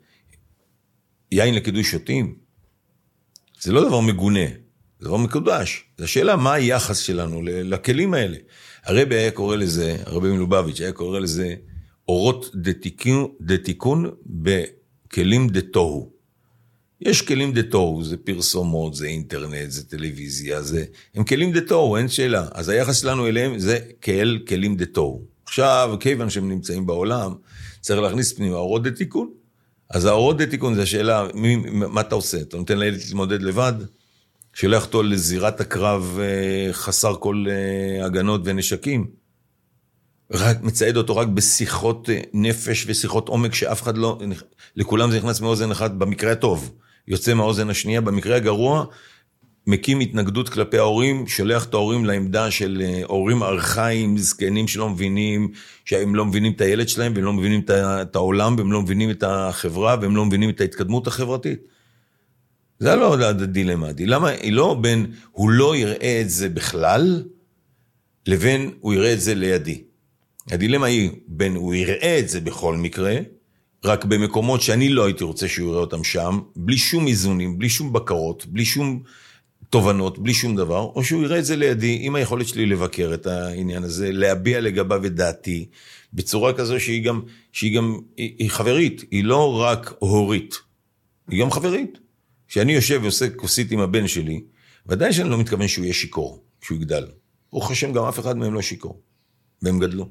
יין 1.33 1.55
לקידוש 1.55 1.91
שותים, 1.91 2.35
זה 3.61 3.73
לא 3.73 3.89
דבר 3.89 4.01
מגונה, 4.01 4.47
זה 5.01 5.09
דבר 5.09 5.17
מקודש. 5.17 5.85
זו 5.99 6.05
השאלה 6.05 6.37
מה 6.37 6.55
היחס 6.55 6.99
שלנו 6.99 7.41
לכלים 7.45 8.15
האלה. 8.15 8.37
הרבי 8.85 9.15
היה 9.15 9.31
קורא 9.31 9.57
לזה, 9.57 9.97
הרבי 10.07 10.29
מלובביץ' 10.29 10.81
היה 10.81 10.93
קורא 10.93 11.19
לזה 11.19 11.55
אורות 12.09 12.51
דתיקון 13.41 14.11
בכלים 14.27 15.49
דתוהו. 15.49 16.15
יש 17.01 17.23
כלים 17.23 17.53
דתוהו, 17.53 18.05
זה 18.05 18.17
פרסומות, 18.17 18.95
זה 18.95 19.07
אינטרנט, 19.07 19.71
זה 19.71 19.85
טלוויזיה, 19.85 20.63
זה... 20.63 20.85
הם 21.15 21.25
כלים 21.25 21.53
דתוהו, 21.53 21.97
אין 21.97 22.09
שאלה. 22.09 22.49
אז 22.53 22.69
היחס 22.69 23.01
שלנו 23.01 23.27
אליהם 23.27 23.59
זה 23.59 23.79
כאל 24.01 24.39
כלים 24.49 24.77
דתוהו. 24.77 25.23
עכשיו, 25.45 25.97
כיוון 26.01 26.31
שהם 26.31 26.49
נמצאים 26.49 26.87
בעולם, 26.87 27.35
צריך 27.81 28.01
להכניס 28.01 28.33
פנימה 28.33 28.57
אורות 28.57 28.83
דתיקון. 28.83 29.31
אז 29.91 30.05
האורות 30.05 30.37
דתיקון 30.37 30.75
זה 30.75 30.83
השאלה, 30.83 31.27
מי, 31.35 31.57
מה 31.73 32.01
אתה 32.01 32.15
עושה? 32.15 32.41
אתה 32.41 32.57
נותן 32.57 32.79
לילד 32.79 32.99
להתמודד 32.99 33.43
לבד? 33.43 33.73
שולח 34.55 34.87
אותו 34.87 35.03
לזירת 35.03 35.61
הקרב 35.61 36.19
אה, 36.21 36.73
חסר 36.73 37.15
כל 37.15 37.45
אה, 37.49 38.05
הגנות 38.05 38.41
ונשקים? 38.45 39.07
רק 40.31 40.63
מצייד 40.63 40.97
אותו 40.97 41.17
רק 41.17 41.29
בשיחות 41.29 42.11
אה, 42.11 42.21
נפש 42.33 42.85
ושיחות 42.89 43.29
עומק 43.29 43.55
שאף 43.55 43.83
אחד 43.83 43.99
לא, 43.99 44.19
לכולם 44.77 45.11
זה 45.11 45.19
נכנס 45.19 45.41
מאוזן 45.41 45.71
אחת 45.71 45.91
במקרה 45.91 46.33
הטוב. 46.33 46.73
יוצא 47.09 47.35
מהאוזן 47.35 47.71
השנייה, 47.71 48.01
במקרה 48.01 48.37
הגרוע, 48.37 48.85
מקים 49.67 50.01
התנגדות 50.01 50.49
כלפי 50.49 50.79
ההורים, 50.79 51.27
שולח 51.27 51.65
את 51.65 51.75
ההורים 51.75 52.05
לעמדה 52.05 52.51
של 52.51 52.83
הורים 53.05 53.43
ארכאיים, 53.43 54.19
זקנים 54.19 54.69
שלא 54.69 54.91
מבינים, 54.91 55.49
שהם 55.85 56.15
לא 56.15 56.25
מבינים 56.25 56.53
את 56.53 56.61
הילד 56.61 56.89
שלהם, 56.89 57.13
והם 57.15 57.25
לא 57.25 57.33
מבינים 57.33 57.63
את 57.71 58.17
העולם, 58.17 58.55
והם 58.59 58.73
לא 58.73 58.83
מבינים 58.83 59.11
את 59.11 59.25
החברה, 59.27 59.97
והם 60.01 60.17
לא 60.17 60.25
מבינים 60.25 60.51
את 60.51 60.61
ההתקדמות 60.61 61.07
החברתית. 61.07 61.74
זה 62.79 62.95
לא 62.95 63.15
הדילמה. 63.15 63.89
הדילמה 63.89 64.29
היא 64.29 64.53
לא 64.53 64.77
בין 64.81 65.07
הוא 65.33 65.51
לא 65.51 65.77
יראה 65.77 66.21
את 66.21 66.31
זה 66.31 66.49
בכלל, 66.49 67.23
לבין 68.27 68.71
הוא 68.81 68.95
יראה 68.95 69.13
את 69.13 69.21
זה 69.21 69.35
לידי. 69.35 69.83
הדילמה 70.51 70.87
היא 70.87 71.11
בין 71.27 71.57
הוא 71.57 71.75
יראה 71.75 72.19
את 72.19 72.29
זה 72.29 72.41
בכל 72.41 72.77
מקרה, 72.77 73.17
רק 73.85 74.05
במקומות 74.05 74.63
שאני 74.63 74.89
לא 74.89 75.05
הייתי 75.05 75.25
רוצה 75.25 75.49
שהוא 75.49 75.69
יראה 75.69 75.81
אותם 75.81 76.05
שם, 76.05 76.41
בלי 76.57 76.79
שום 76.79 77.07
איזונים, 77.07 77.59
בלי 77.59 77.69
שום 77.69 77.93
בקרות, 77.93 78.47
בלי 78.47 78.65
שום 78.65 79.03
תובנות, 79.71 80.19
בלי 80.19 80.35
שום 80.35 80.57
דבר, 80.57 80.91
או 80.95 81.05
שהוא 81.05 81.23
יראה 81.23 81.39
את 81.39 81.45
זה 81.45 81.57
לידי, 81.57 81.99
עם 82.01 82.15
היכולת 82.15 82.49
שלי 82.49 82.67
לבקר 82.67 83.11
את 83.15 83.27
העניין 83.27 83.83
הזה, 83.83 84.13
להביע 84.13 84.61
לגביו 84.61 85.07
את 85.07 85.15
דעתי, 85.15 85.67
בצורה 86.13 86.53
כזו 86.53 86.81
שהיא 86.81 87.05
גם, 87.05 87.21
שהיא 87.53 87.77
גם, 87.77 87.99
היא, 88.17 88.35
היא 88.39 88.51
חברית, 88.51 89.05
היא 89.11 89.25
לא 89.25 89.61
רק 89.61 89.95
הורית, 89.99 90.55
היא 91.29 91.41
גם 91.41 91.51
חברית. 91.51 92.04
כשאני 92.55 92.73
יושב 92.73 93.01
ועושה 93.03 93.31
כוסית 93.31 93.71
עם 93.71 93.81
הבן 93.81 94.09
שלי, 94.09 94.45
ודאי 94.87 95.13
שאני 95.13 95.31
לא 95.31 95.39
מתכוון 95.39 95.69
שהוא 95.69 95.85
יהיה 95.85 95.95
שיכור, 95.95 96.45
כשהוא 96.61 96.77
יגדל. 96.77 97.07
ברוך 97.53 97.71
השם, 97.71 97.93
גם 97.93 98.05
אף 98.05 98.19
אחד 98.19 98.37
מהם 98.37 98.55
לא 98.55 98.63
שיכור. 98.63 99.03
והם 99.63 99.79
גדלו. 99.79 100.09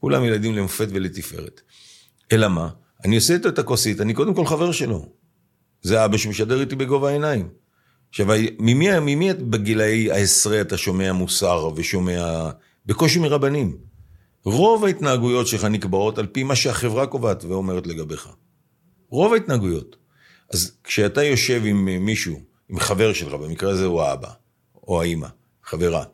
כולם 0.00 0.24
ילדים 0.24 0.54
למופת 0.54 0.88
ולתפארת. 0.90 1.60
אלא 2.32 2.48
מה? 2.48 2.68
אני 3.04 3.16
עושה 3.16 3.34
איתו 3.34 3.48
את 3.48 3.58
הכוסית, 3.58 4.00
אני 4.00 4.14
קודם 4.14 4.34
כל 4.34 4.46
חבר 4.46 4.72
שלו. 4.72 5.08
זה 5.82 6.04
אבא 6.04 6.16
שמשדר 6.16 6.60
איתי 6.60 6.76
בגובה 6.76 7.08
העיניים. 7.08 7.48
עכשיו, 8.08 8.26
ממי, 8.58 9.00
ממי 9.00 9.34
בגילאי 9.34 10.12
העשרה 10.12 10.60
אתה 10.60 10.76
שומע 10.76 11.12
מוסר 11.12 11.70
ושומע... 11.76 12.50
בקושי 12.86 13.18
מרבנים. 13.18 13.76
רוב 14.44 14.84
ההתנהגויות 14.84 15.46
שלך 15.46 15.64
נקבעות 15.64 16.18
על 16.18 16.26
פי 16.26 16.42
מה 16.42 16.56
שהחברה 16.56 17.06
קובעת 17.06 17.44
ואומרת 17.44 17.86
לגביך. 17.86 18.28
רוב 19.10 19.32
ההתנהגויות. 19.32 20.05
אז 20.50 20.72
כשאתה 20.84 21.24
יושב 21.24 21.62
עם 21.64 22.04
מישהו, 22.04 22.40
עם 22.68 22.78
חבר 22.78 23.12
שלך, 23.12 23.32
במקרה 23.32 23.70
הזה 23.70 23.84
הוא 23.84 24.02
האבא, 24.02 24.28
או 24.88 25.02
האימא, 25.02 25.28
חברה, 25.64 26.04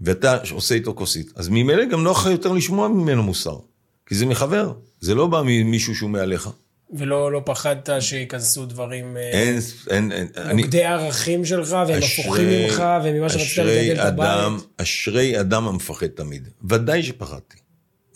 ואתה 0.00 0.38
עושה 0.50 0.74
איתו 0.74 0.94
כוסית, 0.94 1.32
אז 1.36 1.48
ממילא 1.48 1.84
גם 1.84 2.02
נוח 2.02 2.26
יותר 2.26 2.52
לשמוע 2.52 2.88
ממנו 2.88 3.22
מוסר. 3.22 3.58
כי 4.06 4.14
זה 4.14 4.26
מחבר, 4.26 4.72
זה 5.00 5.14
לא 5.14 5.26
בא 5.26 5.42
ממישהו 5.44 5.94
שהוא 5.94 6.10
מעליך. 6.10 6.50
ולא 6.90 7.32
לא 7.32 7.42
פחדת 7.44 7.90
שייכנסו 8.00 8.66
דברים... 8.66 9.16
אה, 9.16 9.30
אין, 9.32 9.58
אין, 9.90 10.28
אין. 10.36 10.56
נוגדי 10.56 10.84
ערכים 10.84 11.44
שלך, 11.44 11.76
והם 11.88 12.02
הפוכים 12.02 12.48
ממך, 12.48 12.82
וממה 13.04 13.28
שרצית 13.28 13.58
לגדל 13.58 14.10
בבית. 14.10 14.62
אשרי 14.76 15.40
אדם 15.40 15.68
המפחד 15.68 16.06
תמיד. 16.06 16.48
ודאי 16.68 17.02
שפחדתי. 17.02 17.56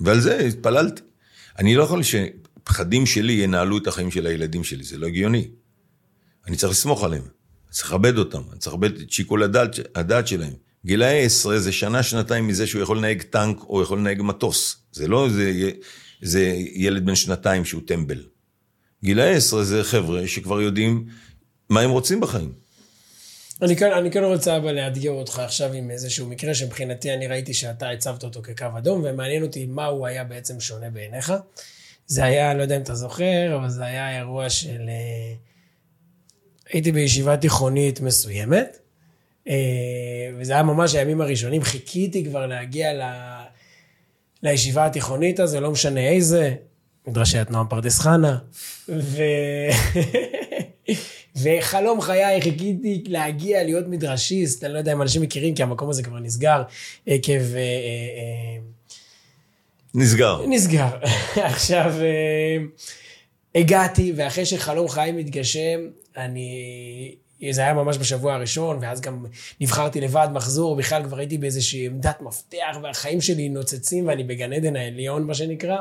ועל 0.01 0.21
זה 0.21 0.39
התפללתי. 0.39 1.03
אני 1.59 1.75
לא 1.75 1.83
יכול 1.83 2.03
שפחדים 2.71 3.07
שלי 3.07 3.33
ינהלו 3.33 3.79
את 3.79 3.87
החיים 3.87 4.11
של 4.11 4.27
הילדים 4.27 4.65
שלי, 4.65 4.85
זה 4.85 4.99
לא 4.99 5.07
הגיוני. 5.07 5.49
אני 6.47 6.57
צריך 6.57 6.73
לסמוך 6.73 7.05
עליהם, 7.05 7.23
אני 7.23 7.73
צריך 7.73 7.93
לכבד 7.93 8.19
אותם, 8.19 8.43
אני 8.53 8.59
צריך 8.59 8.75
לכבד 8.75 9.01
את 9.01 9.11
שיקול 9.11 9.43
הדעת, 9.43 9.77
הדעת 9.95 10.27
שלהם. 10.27 10.53
גילאי 10.87 11.25
עשרה 11.25 11.59
זה 11.59 11.73
שנה, 11.73 12.03
שנתיים 12.03 12.47
מזה 12.47 12.67
שהוא 12.67 12.83
יכול 12.83 12.99
לנהג 12.99 13.23
טנק 13.23 13.65
או 13.65 13.83
יכול 13.83 13.99
לנהג 13.99 14.23
מטוס. 14.23 14.77
זה 14.93 15.09
לא 15.09 15.27
איזה, 15.27 15.71
זה 16.23 16.41
ילד 16.75 17.07
בן 17.07 17.15
שנתיים 17.15 17.65
שהוא 17.65 17.83
טמבל. 17.87 18.23
גילאי 19.05 19.35
עשרה 19.35 19.65
זה 19.65 19.85
חבר'ה 19.85 20.27
שכבר 20.27 20.61
יודעים 20.61 21.07
מה 21.69 21.81
הם 21.81 21.91
רוצים 21.91 22.21
בחיים. 22.21 22.53
אני 23.63 23.77
כן, 23.77 23.93
אני 23.93 24.11
כן 24.11 24.25
רוצה 24.25 24.57
אבל 24.57 24.73
לאתגר 24.73 25.11
אותך 25.11 25.39
עכשיו 25.39 25.73
עם 25.73 25.91
איזשהו 25.91 26.27
מקרה 26.27 26.55
שמבחינתי 26.55 27.15
אני 27.15 27.27
ראיתי 27.27 27.55
שאתה 27.55 27.91
הצבת 27.91 28.25
אותו 28.25 28.43
כקו 28.43 28.67
אדום, 28.79 29.03
ומעניין 29.05 29.43
אותי 29.43 29.67
מה 29.67 29.87
הוא 29.87 30.07
היה 30.07 30.25
בעצם 30.25 30.61
שונה 30.61 30.91
בעיניך. 30.91 31.33
זה 32.11 32.25
היה, 32.25 32.55
לא 32.55 32.63
יודע 32.63 32.77
אם 32.77 32.83
אתה 32.83 32.95
זוכר, 32.95 33.57
אבל 33.57 33.69
זה 33.69 33.85
היה 33.85 34.19
אירוע 34.19 34.51
של... 34.51 34.89
אה, 34.89 35.35
הייתי 36.73 36.93
בישיבה 36.93 37.37
תיכונית 37.37 38.01
מסוימת, 38.01 38.79
אה, 39.49 39.55
וזה 40.39 40.53
היה 40.53 40.63
ממש 40.63 40.95
הימים 40.95 41.21
הראשונים, 41.21 41.63
חיכיתי 41.63 42.25
כבר 42.25 42.47
להגיע 42.47 42.93
ל... 42.93 43.03
לישיבה 44.43 44.87
התיכונית 44.87 45.41
הזו, 45.41 45.61
לא 45.61 45.71
משנה 45.71 46.09
איזה, 46.09 46.55
מדרשת 47.07 47.47
נועם 47.51 47.67
פרדס 47.69 47.99
חנה, 47.99 48.39
ו... 48.89 49.23
וחלום 51.43 52.01
חיי, 52.01 52.43
חיכיתי 52.43 53.05
להגיע 53.07 53.65
להיות 53.65 53.89
מדרשיסט, 53.89 54.65
אני 54.65 54.73
לא 54.73 54.79
יודע 54.79 54.93
אם 54.93 55.03
אנשים 55.03 55.23
מכירים, 55.23 55.55
כי 55.55 55.63
המקום 55.63 55.91
הזה 55.91 56.03
כבר 56.03 56.19
נסגר 56.19 56.63
עקב... 57.07 57.43
אה, 59.97 60.01
אה, 60.01 60.05
נסגר. 60.05 60.47
נסגר. 60.47 60.89
עכשיו, 61.53 61.95
הגעתי, 63.55 64.13
ואחרי 64.17 64.47
שחלום 64.47 64.89
חיי 64.89 65.13
מתגשם, 65.13 65.81
אני... 66.17 67.15
זה 67.51 67.61
היה 67.61 67.75
ממש 67.75 67.99
בשבוע 67.99 68.35
הראשון, 68.35 68.79
ואז 68.81 69.01
גם 69.01 69.27
נבחרתי 69.61 70.01
לוועד 70.01 70.33
מחזור, 70.33 70.77
בכלל 70.77 71.05
כבר 71.05 71.19
הייתי 71.19 71.39
באיזושהי 71.39 71.87
עמדת 71.87 72.21
מפתח, 72.21 72.77
והחיים 72.83 73.21
שלי 73.21 73.49
נוצצים, 73.49 74.09
ואני 74.09 74.25
בגן 74.25 74.53
עדן 74.53 74.77
העליון, 74.77 75.27
מה 75.27 75.35
שנקרא. 75.35 75.77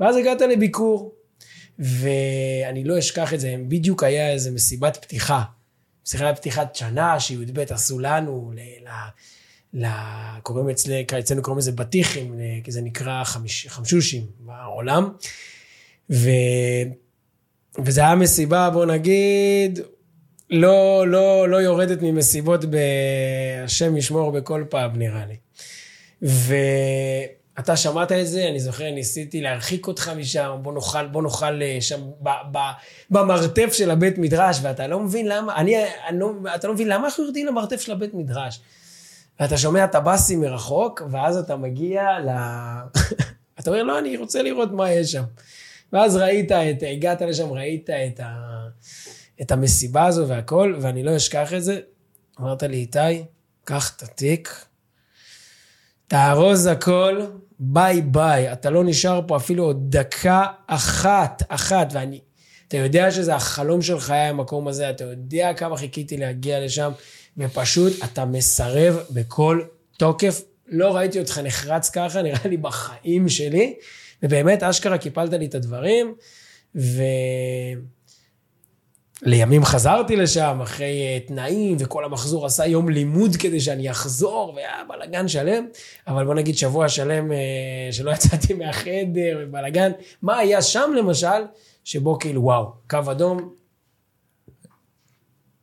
ואז 0.00 0.16
הגעת 0.16 0.40
לביקור, 0.40 1.14
ואני 1.78 2.84
לא 2.84 2.98
אשכח 2.98 3.34
את 3.34 3.40
זה, 3.40 3.54
בדיוק 3.68 4.02
היה 4.02 4.32
איזה 4.32 4.50
מסיבת 4.50 4.98
פתיחה. 5.02 5.42
מסיבת 6.06 6.38
פתיחת 6.38 6.74
שנה, 6.74 7.20
שי"ב 7.20 7.60
עשו 7.70 7.98
לנו, 7.98 8.52
ל... 8.54 8.88
קוראים 10.42 10.70
אצלנו, 10.70 10.96
אצלנו 11.18 11.42
קוראים 11.42 11.58
לזה 11.58 11.72
בטיחים, 11.72 12.34
כי 12.64 12.72
זה 12.72 12.80
נקרא 12.80 13.24
חמיש, 13.24 13.66
חמשושים 13.68 14.26
בעולם. 14.38 15.08
ו... 16.10 16.30
וזה 17.84 18.00
היה 18.00 18.14
מסיבה, 18.14 18.70
בוא 18.70 18.86
נגיד, 18.86 19.80
לא, 20.50 21.04
לא, 21.08 21.48
לא 21.48 21.56
יורדת 21.56 21.98
ממסיבות 22.02 22.64
בהשם 22.64 23.96
ישמור 23.96 24.32
בכל 24.32 24.64
פעם, 24.68 24.96
נראה 24.98 25.24
לי. 25.26 25.36
ואתה 26.22 27.76
שמעת 27.76 28.12
את 28.12 28.26
זה, 28.26 28.48
אני 28.48 28.60
זוכר, 28.60 28.90
ניסיתי 28.90 29.40
להרחיק 29.40 29.86
אותך 29.86 30.10
משם, 30.16 30.56
בוא 30.62 30.74
נאכל, 30.74 31.06
בוא 31.06 31.22
נאכל 31.22 31.62
אה, 31.62 31.78
שם 31.80 32.00
ב, 32.22 32.28
ב, 32.52 32.58
במרתף 33.10 33.72
של 33.72 33.90
הבית 33.90 34.18
מדרש, 34.18 34.58
ואתה 34.62 34.86
לא 34.86 35.00
מבין 35.00 35.28
למה, 35.28 35.56
אני, 35.56 35.76
אני 36.08 36.18
לא, 36.18 36.32
אתה 36.54 36.68
לא 36.68 36.74
מבין 36.74 36.88
למה 36.88 37.04
אנחנו 37.04 37.24
יורדים 37.24 37.46
למרתף 37.46 37.80
של 37.80 37.92
הבית 37.92 38.14
מדרש. 38.14 38.60
ואתה 39.40 39.56
שומע 39.58 39.84
את 39.84 39.94
הבאסים 39.94 40.40
מרחוק, 40.40 41.02
ואז 41.10 41.36
אתה 41.36 41.56
מגיע 41.56 42.02
ל... 42.20 42.28
אתה 43.60 43.70
אומר, 43.70 43.82
לא, 43.82 43.98
אני 43.98 44.16
רוצה 44.16 44.42
לראות 44.42 44.72
מה 44.72 44.92
יש 44.92 45.12
שם. 45.12 45.22
ואז 45.92 46.16
ראית 46.16 46.52
את, 46.52 46.82
הגעת 46.92 47.22
לשם, 47.22 47.52
ראית 47.52 47.90
את, 47.90 48.20
ה, 48.20 48.34
את 49.42 49.52
המסיבה 49.52 50.06
הזו 50.06 50.28
והכל, 50.28 50.76
ואני 50.80 51.02
לא 51.02 51.16
אשכח 51.16 51.54
את 51.54 51.64
זה. 51.64 51.80
אמרת 52.40 52.62
לי, 52.62 52.76
איתי, 52.76 53.24
קח 53.64 53.96
את 53.96 54.02
התיק, 54.02 54.64
תארוז 56.08 56.66
הכל, 56.66 57.26
ביי 57.58 58.02
ביי. 58.02 58.52
אתה 58.52 58.70
לא 58.70 58.84
נשאר 58.84 59.20
פה 59.26 59.36
אפילו 59.36 59.64
עוד 59.64 59.96
דקה 59.96 60.46
אחת, 60.66 61.42
אחת, 61.48 61.88
ואני... 61.92 62.20
אתה 62.68 62.76
יודע 62.76 63.10
שזה 63.10 63.34
החלום 63.34 63.82
של 63.82 64.00
חיי 64.00 64.18
המקום 64.18 64.68
הזה, 64.68 64.90
אתה 64.90 65.04
יודע 65.04 65.52
כמה 65.56 65.76
חיכיתי 65.76 66.16
להגיע 66.16 66.64
לשם, 66.64 66.92
ופשוט 67.38 67.92
אתה 68.04 68.24
מסרב 68.24 68.98
בכל 69.10 69.62
תוקף. 69.96 70.42
לא 70.68 70.96
ראיתי 70.96 71.18
אותך 71.18 71.38
נחרץ 71.38 71.90
ככה, 71.90 72.22
נראה 72.22 72.48
לי 72.48 72.56
בחיים 72.56 73.28
שלי. 73.28 73.74
ובאמת, 74.22 74.62
אשכרה 74.62 74.98
קיפלת 74.98 75.32
לי 75.32 75.46
את 75.46 75.54
הדברים, 75.54 76.14
ולימים 79.22 79.64
חזרתי 79.64 80.16
לשם 80.16 80.58
אחרי 80.62 81.02
אה, 81.02 81.18
תנאים, 81.26 81.76
וכל 81.80 82.04
המחזור 82.04 82.46
עשה 82.46 82.66
יום 82.66 82.88
לימוד 82.88 83.36
כדי 83.36 83.60
שאני 83.60 83.90
אחזור, 83.90 84.52
והיה 84.56 84.82
בלאגן 84.88 85.28
שלם, 85.28 85.66
אבל 86.06 86.24
בוא 86.24 86.34
נגיד 86.34 86.56
שבוע 86.56 86.88
שלם 86.88 87.32
אה, 87.32 87.38
שלא 87.92 88.10
יצאתי 88.10 88.54
מהחדר, 88.54 89.38
ובלאגן. 89.40 89.92
מה 90.22 90.38
היה 90.38 90.62
שם 90.62 90.90
למשל, 90.96 91.42
שבו 91.84 92.18
כאילו 92.18 92.42
וואו, 92.42 92.72
קו 92.90 92.98
אדום. 93.10 93.65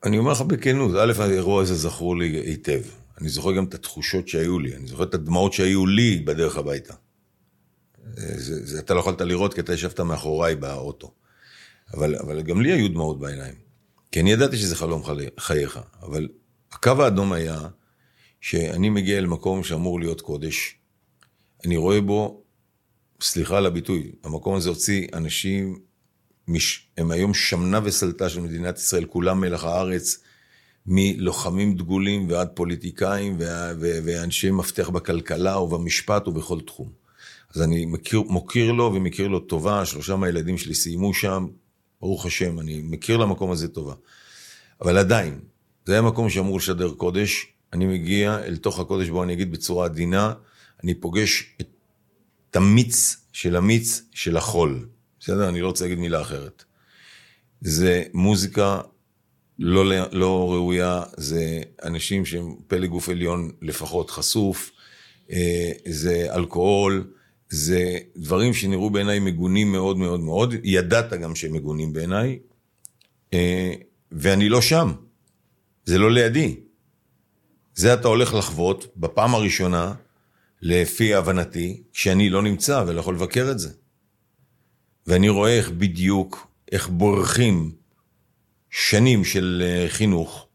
אני 0.03 0.17
אומר 0.17 0.31
לך 0.31 0.41
בכנות, 0.41 0.91
א', 0.95 1.13
האירוע 1.19 1.61
הזה 1.61 1.75
זכור 1.75 2.17
לי 2.17 2.27
היטב. 2.45 2.81
אני 3.21 3.29
זוכר 3.29 3.51
גם 3.51 3.65
את 3.65 3.73
התחושות 3.73 4.27
שהיו 4.27 4.59
לי, 4.59 4.75
אני 4.75 4.87
זוכר 4.87 5.03
את 5.03 5.13
הדמעות 5.13 5.53
שהיו 5.53 5.85
לי 5.85 6.21
בדרך 6.25 6.57
הביתה. 6.57 6.93
זה, 8.15 8.65
זה, 8.65 8.79
אתה 8.79 8.93
לא 8.93 8.99
יכולת 8.99 9.21
לראות 9.21 9.53
כי 9.53 9.61
אתה 9.61 9.73
ישבת 9.73 9.99
מאחוריי 9.99 10.55
באוטו. 10.55 11.11
אבל, 11.93 12.15
אבל 12.15 12.41
גם 12.41 12.61
לי 12.61 12.71
היו 12.71 12.89
דמעות 12.89 13.19
בעיניים. 13.19 13.55
כי 14.11 14.19
אני 14.19 14.31
ידעתי 14.31 14.57
שזה 14.57 14.75
חלום 14.75 15.03
חי, 15.03 15.13
חייך. 15.39 15.79
אבל 16.01 16.27
הקו 16.71 17.03
האדום 17.03 17.33
היה 17.33 17.59
שאני 18.41 18.89
מגיע 18.89 19.17
אל 19.17 19.25
מקום 19.25 19.63
שאמור 19.63 19.99
להיות 19.99 20.21
קודש. 20.21 20.75
אני 21.65 21.77
רואה 21.77 22.01
בו, 22.01 22.43
סליחה 23.21 23.57
על 23.57 23.65
הביטוי, 23.65 24.11
המקום 24.23 24.55
הזה 24.55 24.69
הוציא 24.69 25.07
אנשים, 25.13 25.79
מש, 26.47 26.87
הם 26.97 27.11
היום 27.11 27.33
שמנה 27.33 27.79
וסלטה 27.83 28.29
של 28.29 28.39
מדינת 28.39 28.77
ישראל, 28.77 29.05
כולם 29.05 29.41
מלח 29.41 29.63
הארץ, 29.63 30.17
מלוחמים 30.85 31.75
דגולים 31.75 32.29
ועד 32.29 32.47
פוליטיקאים 32.53 33.35
ואנשי 33.79 34.51
מפתח 34.51 34.89
בכלכלה 34.89 35.59
ובמשפט 35.59 36.27
ובכל 36.27 36.61
תחום. 36.61 36.89
אז 37.55 37.61
אני 37.61 37.85
מכיר, 37.85 38.21
מוקיר 38.21 38.71
לו 38.71 38.91
ומכיר 38.95 39.27
לו 39.27 39.39
טובה, 39.39 39.85
שלושה 39.85 40.15
מהילדים 40.15 40.57
שלי 40.57 40.73
סיימו 40.73 41.13
שם, 41.13 41.47
ברוך 42.01 42.25
השם, 42.25 42.59
אני 42.59 42.81
מכיר 42.83 43.17
למקום 43.17 43.51
הזה 43.51 43.67
טובה. 43.67 43.93
אבל 44.81 44.97
עדיין, 44.97 45.39
זה 45.85 45.93
היה 45.93 46.01
מקום 46.01 46.29
שאמור 46.29 46.57
לשדר 46.57 46.93
קודש, 46.93 47.47
אני 47.73 47.85
מגיע 47.85 48.39
אל 48.43 48.57
תוך 48.57 48.79
הקודש, 48.79 49.09
בו 49.09 49.23
אני 49.23 49.33
אגיד 49.33 49.51
בצורה 49.51 49.85
עדינה, 49.85 50.33
אני 50.83 50.93
פוגש 50.93 51.55
את 51.61 52.55
המיץ 52.55 53.17
של 53.33 53.55
המיץ 53.55 54.01
של 54.11 54.37
החול. 54.37 54.87
בסדר? 55.23 55.49
אני 55.49 55.61
לא 55.61 55.67
רוצה 55.67 55.85
להגיד 55.85 55.99
מילה 55.99 56.21
אחרת. 56.21 56.63
זה 57.61 58.03
מוזיקה 58.13 58.81
לא, 59.59 59.83
לא 60.11 60.53
ראויה, 60.53 61.03
זה 61.17 61.61
אנשים 61.83 62.25
שהם 62.25 62.55
פלג 62.67 62.89
גוף 62.89 63.09
עליון 63.09 63.51
לפחות 63.61 64.09
חשוף, 64.09 64.71
אה, 65.31 65.71
זה 65.87 66.27
אלכוהול, 66.35 67.13
זה 67.49 67.97
דברים 68.17 68.53
שנראו 68.53 68.89
בעיניי 68.89 69.19
מגונים 69.19 69.71
מאוד 69.71 69.97
מאוד 69.97 70.19
מאוד, 70.19 70.53
ידעת 70.63 71.13
גם 71.13 71.35
שהם 71.35 71.53
מגונים 71.53 71.93
בעיניי, 71.93 72.39
אה, 73.33 73.73
ואני 74.11 74.49
לא 74.49 74.61
שם, 74.61 74.91
זה 75.85 75.97
לא 75.97 76.11
לידי. 76.11 76.55
זה 77.75 77.93
אתה 77.93 78.07
הולך 78.07 78.33
לחוות 78.33 78.87
בפעם 78.97 79.35
הראשונה, 79.35 79.93
לפי 80.61 81.13
הבנתי, 81.13 81.83
כשאני 81.93 82.29
לא 82.29 82.41
נמצא 82.41 82.83
ולא 82.87 82.99
יכול 82.99 83.15
לבקר 83.15 83.51
את 83.51 83.59
זה. 83.59 83.69
ואני 85.07 85.29
רואה 85.29 85.57
איך 85.57 85.71
בדיוק, 85.71 86.47
איך 86.71 86.89
בורחים 86.89 87.71
שנים 88.69 89.25
של 89.25 89.63
אה, 89.65 89.89
חינוך, 89.89 90.47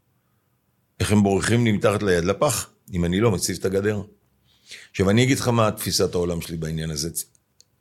איך 1.01 1.13
הם 1.13 1.23
בורחים 1.23 1.65
לי 1.65 1.73
מתחת 1.73 2.03
ליד 2.03 2.25
לפח, 2.25 2.71
אם 2.93 3.05
אני 3.05 3.21
לא 3.21 3.31
מציב 3.31 3.57
את 3.61 3.65
הגדר. 3.65 4.03
עכשיו, 4.91 5.11
אני 5.11 5.23
אגיד 5.23 5.39
לך 5.39 5.49
מה 5.49 5.71
תפיסת 5.71 6.15
העולם 6.15 6.41
שלי 6.41 6.57
בעניין 6.57 6.91
הזה. 6.91 7.09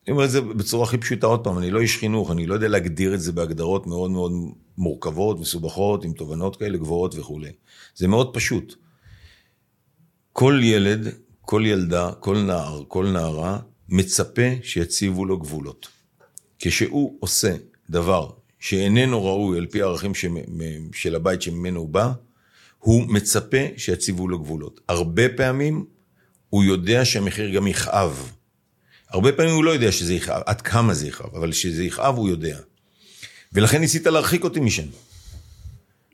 אני 0.07 0.11
אומר 0.13 0.25
את 0.25 0.31
זה 0.31 0.41
בצורה 0.41 0.83
הכי 0.83 0.97
פשוטה, 0.97 1.27
עוד 1.27 1.43
פעם, 1.43 1.57
אני 1.57 1.71
לא 1.71 1.79
איש 1.79 1.97
חינוך, 1.97 2.31
אני 2.31 2.47
לא 2.47 2.53
יודע 2.53 2.67
להגדיר 2.67 3.13
את 3.13 3.21
זה 3.21 3.31
בהגדרות 3.31 3.87
מאוד 3.87 4.11
מאוד 4.11 4.31
מורכבות, 4.77 5.39
מסובכות, 5.39 6.05
עם 6.05 6.13
תובנות 6.13 6.55
כאלה 6.55 6.77
גבוהות 6.77 7.15
וכולי. 7.15 7.51
זה 7.95 8.07
מאוד 8.07 8.33
פשוט. 8.33 8.75
כל 10.33 10.59
ילד, 10.63 11.07
כל 11.41 11.63
ילדה, 11.65 12.11
כל 12.19 12.37
נער, 12.37 12.83
כל 12.87 13.07
נערה, 13.07 13.59
מצפה 13.89 14.41
שיציבו 14.63 15.25
לו 15.25 15.37
גבולות. 15.37 15.96
כשהוא 16.59 17.17
עושה 17.19 17.55
דבר 17.89 18.29
שאיננו 18.59 19.25
ראוי 19.25 19.57
על 19.57 19.65
פי 19.65 19.81
הערכים 19.81 20.11
של 20.93 21.15
הבית 21.15 21.41
שממנו 21.41 21.79
הוא 21.79 21.89
בא, 21.89 22.11
הוא 22.79 23.03
מצפה 23.07 23.57
שיציבו 23.77 24.27
לו 24.27 24.39
גבולות. 24.39 24.81
הרבה 24.89 25.29
פעמים 25.29 25.85
הוא 26.49 26.63
יודע 26.63 27.05
שהמחיר 27.05 27.55
גם 27.55 27.67
יכאב. 27.67 28.31
הרבה 29.09 29.31
פעמים 29.31 29.55
הוא 29.55 29.63
לא 29.63 29.71
יודע 29.71 29.91
שזה 29.91 30.13
יכאב, 30.13 30.41
עד 30.45 30.61
כמה 30.61 30.93
זה 30.93 31.07
יכאב, 31.07 31.35
אבל 31.35 31.51
שזה 31.51 31.83
יכאב 31.83 32.15
הוא 32.15 32.29
יודע. 32.29 32.59
ולכן 33.53 33.81
ניסית 33.81 34.07
להרחיק 34.07 34.43
אותי 34.43 34.59
משם. 34.59 34.83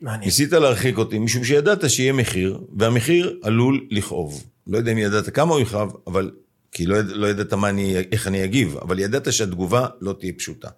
מעניין. 0.00 0.24
ניסית 0.24 0.52
להרחיק 0.52 0.98
אותי 0.98 1.18
משום 1.18 1.44
שידעת 1.44 1.90
שיהיה 1.90 2.12
מחיר, 2.12 2.60
והמחיר 2.78 3.38
עלול 3.42 3.86
לכאוב. 3.90 4.44
לא 4.66 4.78
יודע 4.78 4.92
אם 4.92 4.98
ידעת 4.98 5.34
כמה 5.34 5.54
הוא 5.54 5.60
יכאב, 5.60 5.90
אבל... 6.06 6.30
כי 6.74 6.86
לא, 6.86 7.00
לא 7.00 7.26
ידעת 7.26 7.52
מה 7.52 7.68
אני, 7.68 7.96
איך 8.12 8.26
אני 8.26 8.44
אגיב, 8.44 8.76
אבל 8.76 8.98
ידעת 8.98 9.32
שהתגובה 9.32 9.86
לא 10.00 10.14
תהיה 10.20 10.32
פשוטה. 10.32 10.68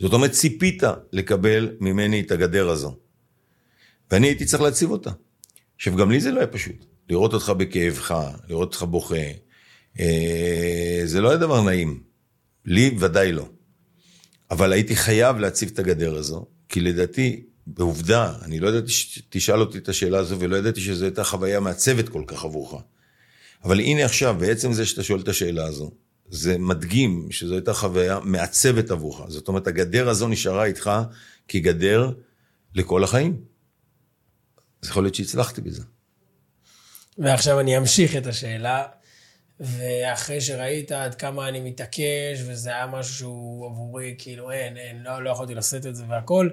זאת 0.00 0.12
אומרת, 0.12 0.30
ציפית 0.30 0.82
לקבל 1.12 1.76
ממני 1.80 2.20
את 2.20 2.30
הגדר 2.30 2.68
הזו. 2.68 2.96
ואני 4.10 4.26
הייתי 4.26 4.44
צריך 4.44 4.62
להציב 4.62 4.90
אותה. 4.90 5.10
עכשיו, 5.76 5.96
גם 5.96 6.10
לי 6.10 6.20
זה 6.20 6.30
לא 6.30 6.38
היה 6.38 6.46
פשוט. 6.46 6.84
לראות 7.10 7.34
אותך 7.34 7.50
בכאבך, 7.50 8.14
לראות 8.48 8.68
אותך 8.68 8.82
בוכה, 8.82 9.16
אה, 10.00 11.02
זה 11.04 11.20
לא 11.20 11.28
היה 11.28 11.38
דבר 11.38 11.62
נעים. 11.62 12.02
לי 12.64 12.96
ודאי 12.98 13.32
לא. 13.32 13.48
אבל 14.50 14.72
הייתי 14.72 14.96
חייב 14.96 15.38
להציב 15.38 15.70
את 15.72 15.78
הגדר 15.78 16.16
הזו, 16.16 16.46
כי 16.68 16.80
לדעתי, 16.80 17.42
בעובדה, 17.66 18.32
אני 18.42 18.60
לא 18.60 18.68
ידעתי 18.68 18.92
שתשאל 18.92 19.60
אותי 19.60 19.78
את 19.78 19.88
השאלה 19.88 20.18
הזו, 20.18 20.40
ולא 20.40 20.56
ידעתי 20.56 20.80
שזו 20.80 21.04
הייתה 21.04 21.24
חוויה 21.24 21.60
מעצבת 21.60 22.08
כל 22.08 22.22
כך 22.26 22.44
עבורך. 22.44 22.82
אבל 23.64 23.80
הנה 23.80 24.04
עכשיו, 24.04 24.36
בעצם 24.38 24.72
זה 24.72 24.86
שאתה 24.86 25.02
שואל 25.02 25.20
את 25.20 25.28
השאלה 25.28 25.64
הזו, 25.64 25.90
זה 26.28 26.58
מדגים 26.58 27.28
שזו 27.30 27.54
הייתה 27.54 27.74
חוויה 27.74 28.20
מעצבת 28.22 28.90
עבורך. 28.90 29.30
זאת 29.30 29.48
אומרת, 29.48 29.66
הגדר 29.66 30.08
הזו 30.08 30.28
נשארה 30.28 30.64
איתך 30.64 30.90
כגדר 31.48 32.12
לכל 32.74 33.04
החיים. 33.04 33.40
אז 34.82 34.88
יכול 34.88 35.04
להיות 35.04 35.14
שהצלחתי 35.14 35.60
בזה. 35.60 35.82
ועכשיו 37.18 37.60
אני 37.60 37.78
אמשיך 37.78 38.16
את 38.16 38.26
השאלה, 38.26 38.84
ואחרי 39.60 40.40
שראית 40.40 40.92
עד 40.92 41.14
כמה 41.14 41.48
אני 41.48 41.60
מתעקש, 41.60 42.40
וזה 42.46 42.70
היה 42.70 42.86
משהו 42.86 43.14
שהוא 43.14 43.66
עבורי, 43.66 44.14
כאילו 44.18 44.50
אין, 44.50 44.76
אין, 44.76 45.02
לא, 45.02 45.24
לא 45.24 45.30
יכולתי 45.30 45.54
לשאת 45.54 45.86
את 45.86 45.96
זה 45.96 46.04
והכל, 46.08 46.48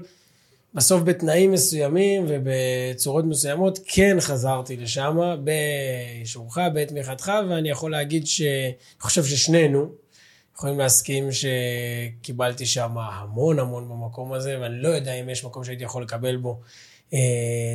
בסוף 0.76 1.04
בתנאים 1.04 1.52
מסוימים 1.52 2.26
ובצורות 2.28 3.26
מסוימות 3.26 3.80
כן 3.88 4.18
חזרתי 4.20 4.78
לשם 4.78 5.18
באישורך, 5.44 6.58
בתמיכתך, 6.74 7.32
ואני 7.50 7.70
יכול 7.70 7.92
להגיד 7.92 8.28
שאני 8.28 8.74
חושב 9.00 9.24
ששנינו 9.24 9.90
יכולים 10.56 10.80
להסכים 10.80 11.30
שקיבלתי 11.32 12.66
שם 12.66 12.98
המון 12.98 13.60
המון 13.60 13.90
במקום 13.90 14.34
הזה, 14.34 14.58
ואני 14.62 14.82
לא 14.82 14.88
יודע 14.88 15.14
אם 15.14 15.30
יש 15.30 15.46
מקום 15.46 15.64
שהייתי 15.64 15.84
יכול 15.84 16.04
לקבל 16.04 16.36
בו 16.36 16.60
אה, 17.14 17.20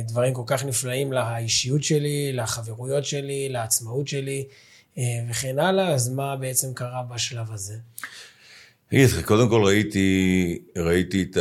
דברים 0.07 0.33
כל 0.33 0.43
כך 0.45 0.65
נפלאים 0.65 1.13
לאישיות 1.13 1.83
שלי, 1.83 2.33
לחברויות 2.33 3.05
שלי, 3.05 3.49
לעצמאות 3.49 4.07
שלי 4.07 4.45
אה, 4.97 5.03
וכן 5.29 5.59
הלאה, 5.59 5.87
אז 5.87 6.09
מה 6.09 6.35
בעצם 6.35 6.73
קרה 6.73 7.03
בשלב 7.03 7.51
הזה? 7.51 7.75
לך, 8.91 9.25
קודם 9.25 9.49
כל 9.49 9.63
ראיתי, 9.65 10.59
ראיתי 10.77 11.21
את 11.31 11.37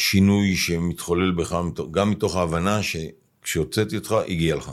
השינוי 0.00 0.56
שמתחולל 0.56 1.32
בך, 1.32 1.56
גם 1.90 2.10
מתוך 2.10 2.36
ההבנה 2.36 2.80
שכשהוצאתי 2.82 3.96
אותך, 3.96 4.14
הגיע 4.28 4.56
לך. 4.56 4.70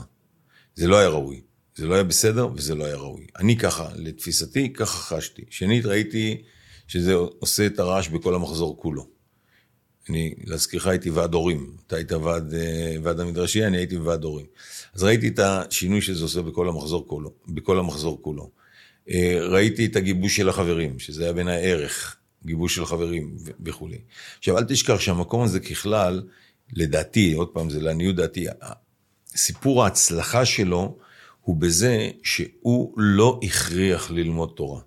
זה 0.74 0.86
לא 0.86 0.96
היה 0.96 1.08
ראוי. 1.08 1.40
זה 1.76 1.86
לא 1.86 1.94
היה 1.94 2.04
בסדר 2.04 2.48
וזה 2.54 2.74
לא 2.74 2.84
היה 2.84 2.96
ראוי. 2.96 3.26
אני 3.38 3.56
ככה, 3.56 3.88
לתפיסתי, 3.96 4.72
ככה 4.72 5.16
חשתי. 5.16 5.42
שנית, 5.50 5.86
ראיתי 5.86 6.42
שזה 6.86 7.14
עושה 7.14 7.66
את 7.66 7.78
הרעש 7.78 8.08
בכל 8.08 8.34
המחזור 8.34 8.80
כולו. 8.80 9.06
אני, 10.08 10.34
להזכירך, 10.44 10.86
הייתי 10.86 11.10
ועד 11.10 11.34
הורים. 11.34 11.76
אתה 11.86 11.96
היית 11.96 12.12
ועד, 12.12 12.54
אה, 12.54 12.96
ועד 13.02 13.20
המדרשי, 13.20 13.64
אני 13.64 13.76
הייתי 13.76 13.96
ועד 13.96 14.24
הורים. 14.24 14.46
אז 14.94 15.02
ראיתי 15.02 15.28
את 15.28 15.38
השינוי 15.38 16.00
שזה 16.00 16.22
עושה 16.24 16.42
בכל 16.42 16.68
המחזור 16.68 17.08
כולו. 17.08 17.34
בכל 17.48 17.78
המחזור 17.78 18.22
כולו. 18.22 18.50
אה, 19.10 19.38
ראיתי 19.40 19.86
את 19.86 19.96
הגיבוש 19.96 20.36
של 20.36 20.48
החברים, 20.48 20.98
שזה 20.98 21.24
היה 21.24 21.32
בין 21.32 21.48
הערך, 21.48 22.17
גיבוש 22.44 22.74
של 22.74 22.86
חברים 22.86 23.36
וכולי. 23.64 23.98
עכשיו, 24.38 24.58
אל 24.58 24.64
תשכח 24.64 25.00
שהמקום 25.00 25.42
הזה 25.42 25.60
ככלל, 25.60 26.22
לדעתי, 26.72 27.32
עוד 27.32 27.48
פעם, 27.48 27.70
זה 27.70 27.80
לעניות 27.80 28.16
דעתי, 28.16 28.46
סיפור 29.36 29.84
ההצלחה 29.84 30.44
שלו 30.44 30.98
הוא 31.40 31.56
בזה 31.56 32.10
שהוא 32.22 32.94
לא 32.96 33.40
הכריח 33.42 34.10
ללמוד 34.10 34.52
תורה. 34.56 34.80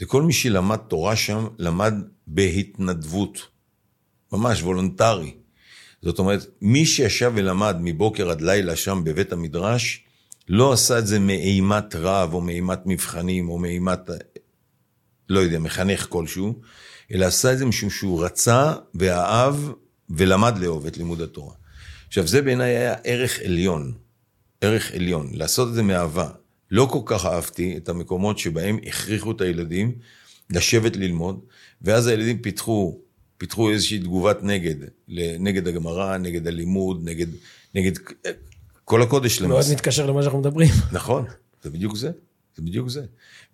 וכל 0.00 0.22
מי 0.22 0.32
שלמד 0.32 0.76
תורה 0.76 1.16
שם, 1.16 1.46
למד 1.58 1.94
בהתנדבות, 2.26 3.38
ממש 4.32 4.62
וולונטרי. 4.62 5.34
זאת 6.02 6.18
אומרת, 6.18 6.46
מי 6.60 6.86
שישב 6.86 7.32
ולמד 7.34 7.76
מבוקר 7.80 8.30
עד 8.30 8.40
לילה 8.40 8.76
שם 8.76 9.00
בבית 9.04 9.32
המדרש, 9.32 10.04
לא 10.48 10.72
עשה 10.72 10.98
את 10.98 11.06
זה 11.06 11.18
מאימת 11.18 11.94
רב, 11.94 12.34
או 12.34 12.40
מאימת 12.40 12.78
מבחנים, 12.86 13.48
או 13.48 13.58
מאימת, 13.58 14.00
לא 15.30 15.40
יודע, 15.40 15.58
מחנך 15.58 16.06
כלשהו, 16.08 16.54
אלא 17.14 17.26
עשה 17.26 17.52
את 17.52 17.58
זה 17.58 17.66
משום 17.66 17.90
שהוא 17.90 18.24
רצה 18.24 18.74
ואהב 18.94 19.56
ולמד 20.10 20.58
לאהוב 20.58 20.86
את 20.86 20.96
לימוד 20.96 21.20
התורה. 21.20 21.54
עכשיו, 22.08 22.26
זה 22.26 22.42
בעיניי 22.42 22.76
היה 22.76 22.94
ערך 23.04 23.38
עליון, 23.44 23.92
ערך 24.60 24.92
עליון, 24.92 25.30
לעשות 25.32 25.68
את 25.68 25.74
זה 25.74 25.82
מאהבה. 25.82 26.28
לא 26.70 26.88
כל 26.90 27.00
כך 27.04 27.26
אהבתי 27.26 27.76
את 27.76 27.88
המקומות 27.88 28.38
שבהם 28.38 28.78
הכריחו 28.86 29.30
את 29.32 29.40
הילדים 29.40 29.92
לשבת 30.50 30.96
ללמוד, 30.96 31.40
ואז 31.82 32.06
הילדים 32.06 32.38
פיתחו, 32.38 32.98
פיתחו 33.38 33.70
איזושהי 33.70 33.98
תגובת 33.98 34.38
נגד, 34.42 34.74
נגד 35.38 35.68
הגמרא, 35.68 36.16
נגד 36.16 36.46
הלימוד, 36.46 37.00
נגד, 37.04 37.26
נגד 37.74 37.92
כל 38.84 39.02
הקודש 39.02 39.40
למעשה. 39.40 39.68
מאוד 39.68 39.74
מתקשר 39.74 40.06
למה 40.06 40.22
שאנחנו 40.22 40.40
מדברים. 40.40 40.68
נכון, 40.92 41.24
זה 41.62 41.70
בדיוק 41.70 41.96
זה. 41.96 42.10
זה 42.56 42.62
בדיוק 42.62 42.88
זה. 42.88 43.04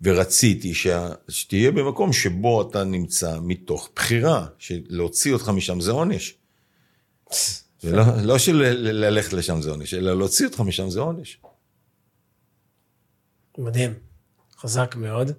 ורציתי 0.01 0.73
שה... 0.73 1.09
שתהיה 1.29 1.71
במקום 1.71 2.13
שבו 2.13 2.69
אתה 2.69 2.83
נמצא 2.83 3.37
מתוך 3.41 3.89
בחירה, 3.95 4.47
שלהוציא 4.57 5.33
אותך 5.33 5.49
משם 5.49 5.81
זה 5.81 5.91
עונש. 5.91 6.33
ולא 7.83 8.03
לא 8.23 8.37
של 8.37 8.55
ללכת 8.75 9.33
לשם 9.33 9.61
זה 9.61 9.69
עונש, 9.69 9.93
אלא 9.93 10.17
להוציא 10.17 10.45
אותך 10.45 10.59
משם 10.59 10.89
זה 10.89 10.99
עונש. 10.99 11.39
מדהים, 13.57 13.93
חזק 14.57 14.95
מאוד. 14.95 15.31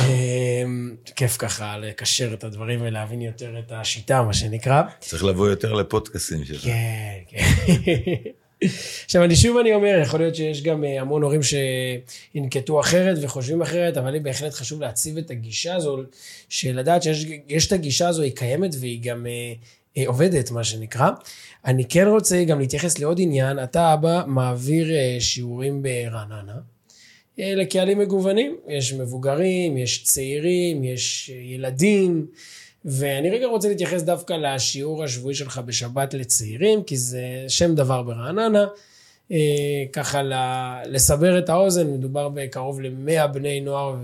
אמ, 0.00 0.96
כיף 1.16 1.36
ככה 1.36 1.78
לקשר 1.78 2.34
את 2.34 2.44
הדברים 2.44 2.80
ולהבין 2.82 3.22
יותר 3.22 3.58
את 3.58 3.72
השיטה, 3.72 4.22
מה 4.22 4.34
שנקרא. 4.34 4.82
צריך 5.00 5.24
לבוא 5.24 5.48
יותר 5.48 5.72
לפודקאסים 5.72 6.44
שלך. 6.44 6.64
כן, 6.64 7.18
כן. 7.28 7.38
עכשיו, 9.04 9.24
אני 9.24 9.36
שוב 9.36 9.56
אני 9.56 9.74
אומר, 9.74 9.98
יכול 10.02 10.20
להיות 10.20 10.34
שיש 10.34 10.62
גם 10.62 10.84
אה, 10.84 11.00
המון 11.00 11.22
הורים 11.22 11.40
שינקטו 11.42 12.80
אחרת 12.80 13.18
וחושבים 13.20 13.62
אחרת, 13.62 13.96
אבל 13.96 14.10
לי 14.10 14.20
בהחלט 14.20 14.54
חשוב 14.54 14.80
להציב 14.80 15.18
את 15.18 15.30
הגישה 15.30 15.74
הזו, 15.74 15.98
של 16.48 16.78
לדעת 16.78 17.02
שיש 17.02 17.66
את 17.66 17.72
הגישה 17.72 18.08
הזו, 18.08 18.22
היא 18.22 18.32
קיימת 18.36 18.70
והיא 18.80 19.02
גם 19.02 19.26
אה, 19.26 19.52
אה, 19.96 20.02
עובדת, 20.06 20.50
מה 20.50 20.64
שנקרא. 20.64 21.10
אני 21.64 21.84
כן 21.84 22.06
רוצה 22.06 22.44
גם 22.44 22.60
להתייחס 22.60 22.98
לעוד 22.98 23.20
עניין, 23.20 23.62
אתה 23.62 23.94
אבא 23.94 24.22
מעביר 24.26 24.92
אה, 24.92 25.16
שיעורים 25.20 25.82
ברעננה. 25.82 26.58
אה, 27.40 27.54
לקהלים 27.54 27.98
מגוונים, 27.98 28.56
יש 28.68 28.92
מבוגרים, 28.92 29.76
יש 29.76 30.04
צעירים, 30.04 30.84
יש 30.84 31.30
אה, 31.34 31.40
ילדים, 31.40 32.26
ואני 32.84 33.30
רגע 33.30 33.46
רוצה 33.46 33.68
להתייחס 33.68 34.02
דווקא 34.02 34.32
לשיעור 34.32 35.04
השבועי 35.04 35.34
שלך 35.34 35.58
בשבת 35.58 36.14
לצעירים, 36.14 36.82
כי 36.82 36.96
זה 36.96 37.22
שם 37.48 37.74
דבר 37.74 38.02
ברעננה. 38.02 38.66
אה, 39.32 39.84
ככה 39.92 40.22
לסבר 40.86 41.38
את 41.38 41.48
האוזן, 41.48 41.86
מדובר 41.86 42.28
בקרוב 42.28 42.80
ל-100 42.80 43.26
בני 43.26 43.60
נוער 43.60 43.96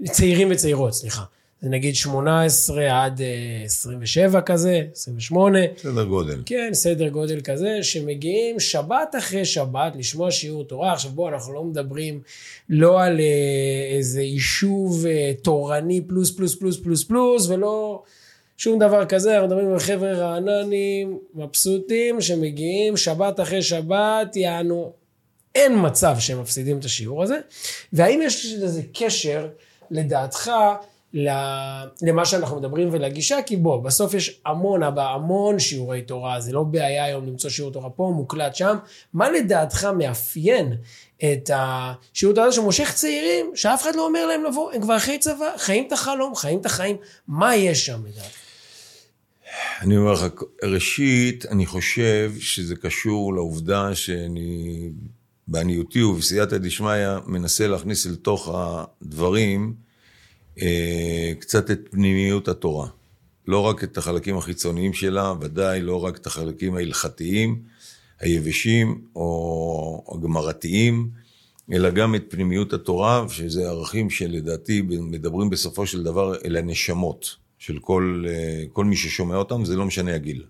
וצעירים 0.00 0.48
וצעירות, 0.50 0.94
סליחה. 0.94 1.24
זה 1.62 1.68
נגיד 1.68 1.94
18 1.94 3.04
עד 3.04 3.20
27 3.64 4.38
אה, 4.38 4.42
כזה, 4.42 4.82
28. 4.92 5.58
סדר 5.76 6.04
גודל. 6.04 6.42
כן, 6.46 6.70
סדר 6.72 7.08
גודל 7.08 7.40
כזה, 7.40 7.78
שמגיעים 7.82 8.60
שבת 8.60 9.14
אחרי 9.18 9.44
שבת 9.44 9.96
לשמוע 9.96 10.30
שיעור 10.30 10.64
תורה. 10.64 10.92
עכשיו 10.92 11.10
בואו, 11.10 11.28
אנחנו 11.28 11.52
לא 11.54 11.64
מדברים 11.64 12.20
לא 12.68 13.02
על 13.02 13.20
אה, 13.20 13.96
איזה 13.96 14.22
יישוב 14.22 15.06
אה, 15.06 15.32
תורני 15.42 16.00
פלוס 16.06 16.36
פלוס 16.36 16.54
פלוס 16.54 16.80
פלוס 16.80 17.04
פלוס, 17.04 17.48
ולא 17.48 18.02
שום 18.56 18.78
דבר 18.78 19.04
כזה, 19.04 19.34
אנחנו 19.34 19.46
מדברים 19.46 19.72
על 19.72 19.78
חבר'ה 19.78 20.12
רעננים, 20.12 21.18
מבסוטים, 21.34 22.20
שמגיעים 22.20 22.96
שבת 22.96 23.40
אחרי 23.40 23.62
שבת, 23.62 24.36
יענו, 24.36 24.92
אין 25.54 25.86
מצב 25.86 26.16
שהם 26.18 26.40
מפסידים 26.40 26.78
את 26.78 26.84
השיעור 26.84 27.22
הזה. 27.22 27.38
והאם 27.92 28.20
יש 28.22 28.54
לזה 28.58 28.82
קשר, 28.92 29.48
לדעתך, 29.90 30.50
למה 31.14 32.24
שאנחנו 32.24 32.56
מדברים 32.56 32.88
ולגישה, 32.92 33.42
כי 33.46 33.56
בוא, 33.56 33.82
בסוף 33.82 34.14
יש 34.14 34.40
המון, 34.46 34.82
אבא, 34.82 35.14
המון 35.14 35.58
שיעורי 35.58 36.02
תורה, 36.02 36.40
זה 36.40 36.52
לא 36.52 36.62
בעיה 36.62 37.04
היום 37.04 37.26
למצוא 37.26 37.50
שיעור 37.50 37.72
תורה 37.72 37.90
פה, 37.90 38.12
מוקלט 38.16 38.54
שם. 38.54 38.76
מה 39.12 39.30
לדעתך 39.30 39.84
מאפיין 39.84 40.72
את 41.18 41.50
השיעור 41.54 42.34
תורה 42.34 42.52
שמושך 42.52 42.92
צעירים, 42.94 43.52
שאף 43.54 43.82
אחד 43.82 43.96
לא 43.96 44.06
אומר 44.06 44.26
להם 44.26 44.44
לבוא, 44.44 44.72
הם 44.72 44.80
כבר 44.82 44.96
אחרי 44.96 45.18
צבא, 45.18 45.52
חיים 45.56 45.86
את 45.86 45.92
החלום, 45.92 46.34
חיים 46.34 46.60
את 46.60 46.66
החיים, 46.66 46.96
מה 47.28 47.56
יש 47.56 47.86
שם 47.86 48.06
לדעתך? 48.06 48.42
אני 49.80 49.96
אומר 49.96 50.12
לך, 50.12 50.26
ראשית, 50.64 51.46
אני 51.46 51.66
חושב 51.66 52.32
שזה 52.38 52.76
קשור 52.76 53.34
לעובדה 53.34 53.94
שאני, 53.94 54.90
בעניותי 55.48 56.02
ובסייעתא 56.02 56.58
דשמיא, 56.58 57.08
מנסה 57.26 57.66
להכניס 57.66 58.06
אל 58.06 58.14
תוך 58.14 58.54
הדברים, 58.54 59.74
קצת 61.38 61.70
את 61.70 61.80
פנימיות 61.90 62.48
התורה. 62.48 62.88
לא 63.48 63.60
רק 63.60 63.84
את 63.84 63.98
החלקים 63.98 64.36
החיצוניים 64.36 64.92
שלה, 64.92 65.34
ודאי 65.40 65.80
לא 65.80 66.04
רק 66.04 66.16
את 66.16 66.26
החלקים 66.26 66.76
ההלכתיים, 66.76 67.62
היבשים 68.20 69.00
או 69.16 70.04
הגמרתיים, 70.14 71.10
אלא 71.72 71.90
גם 71.90 72.14
את 72.14 72.24
פנימיות 72.28 72.72
התורה, 72.72 73.24
שזה 73.28 73.68
ערכים 73.68 74.10
שלדעתי 74.10 74.82
מדברים 74.82 75.50
בסופו 75.50 75.86
של 75.86 76.02
דבר 76.02 76.34
אל 76.44 76.56
הנשמות 76.56 77.36
של 77.58 77.78
כל, 77.78 78.24
אה, 78.28 78.64
כל 78.72 78.84
מי 78.84 78.96
ששומע 78.96 79.36
אותם, 79.36 79.64
זה 79.64 79.76
לא 79.76 79.84
משנה 79.84 80.14
הגיל. 80.14 80.44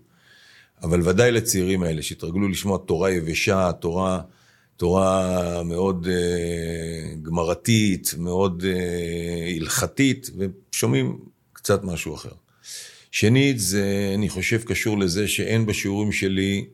אבל 0.83 1.01
ודאי 1.09 1.31
לצעירים 1.31 1.83
האלה 1.83 2.01
שהתרגלו 2.01 2.47
לשמוע 2.47 2.77
תורה 2.77 3.11
יבשה, 3.11 3.71
תורה... 3.71 4.21
תורה 4.77 5.63
מאוד 5.63 6.07
uh, 6.07 7.19
גמרתית, 7.21 8.13
מאוד 8.17 8.63
uh, 8.63 9.59
הלכתית, 9.59 10.29
ושומעים 10.37 11.19
קצת 11.53 11.83
משהו 11.83 12.15
אחר. 12.15 12.31
שנית, 13.11 13.59
זה, 13.59 14.11
אני 14.15 14.29
חושב, 14.29 14.63
קשור 14.63 14.99
לזה 14.99 15.27
שאין 15.27 15.65
בשיעורים 15.65 16.11
שלי 16.11 16.65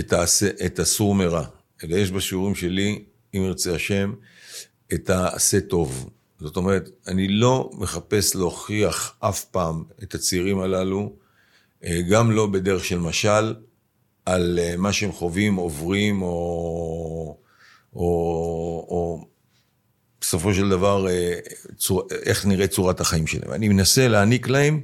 את, 0.00 0.12
העשה, 0.12 0.48
את 0.66 0.78
הסור 0.78 1.14
מרע, 1.14 1.44
אלא 1.84 1.96
יש 1.96 2.10
בשיעורים 2.10 2.54
שלי, 2.54 3.04
אם 3.34 3.44
ירצה 3.44 3.74
השם, 3.74 4.12
את 4.94 5.10
העשה 5.10 5.60
טוב. 5.60 6.10
זאת 6.40 6.56
אומרת, 6.56 6.90
אני 7.06 7.28
לא 7.28 7.70
מחפש 7.72 8.34
להוכיח 8.34 9.16
אף 9.20 9.44
פעם 9.44 9.84
את 10.02 10.14
הצעירים 10.14 10.58
הללו, 10.58 11.16
אה, 11.84 12.00
גם 12.10 12.30
לא 12.30 12.46
בדרך 12.46 12.84
של 12.84 12.98
משל, 12.98 13.54
על 14.28 14.58
אה, 14.58 14.74
מה 14.76 14.92
שהם 14.92 15.12
חווים, 15.12 15.54
עוברים, 15.54 16.22
או, 16.22 17.36
או, 17.94 18.06
או 18.88 19.26
בסופו 20.20 20.54
של 20.54 20.68
דבר, 20.68 21.08
אה, 21.08 21.34
צור, 21.76 22.02
איך 22.22 22.46
נראית 22.46 22.70
צורת 22.70 23.00
החיים 23.00 23.26
שלהם. 23.26 23.52
אני 23.52 23.68
מנסה 23.68 24.08
להעניק 24.08 24.48
להם 24.48 24.80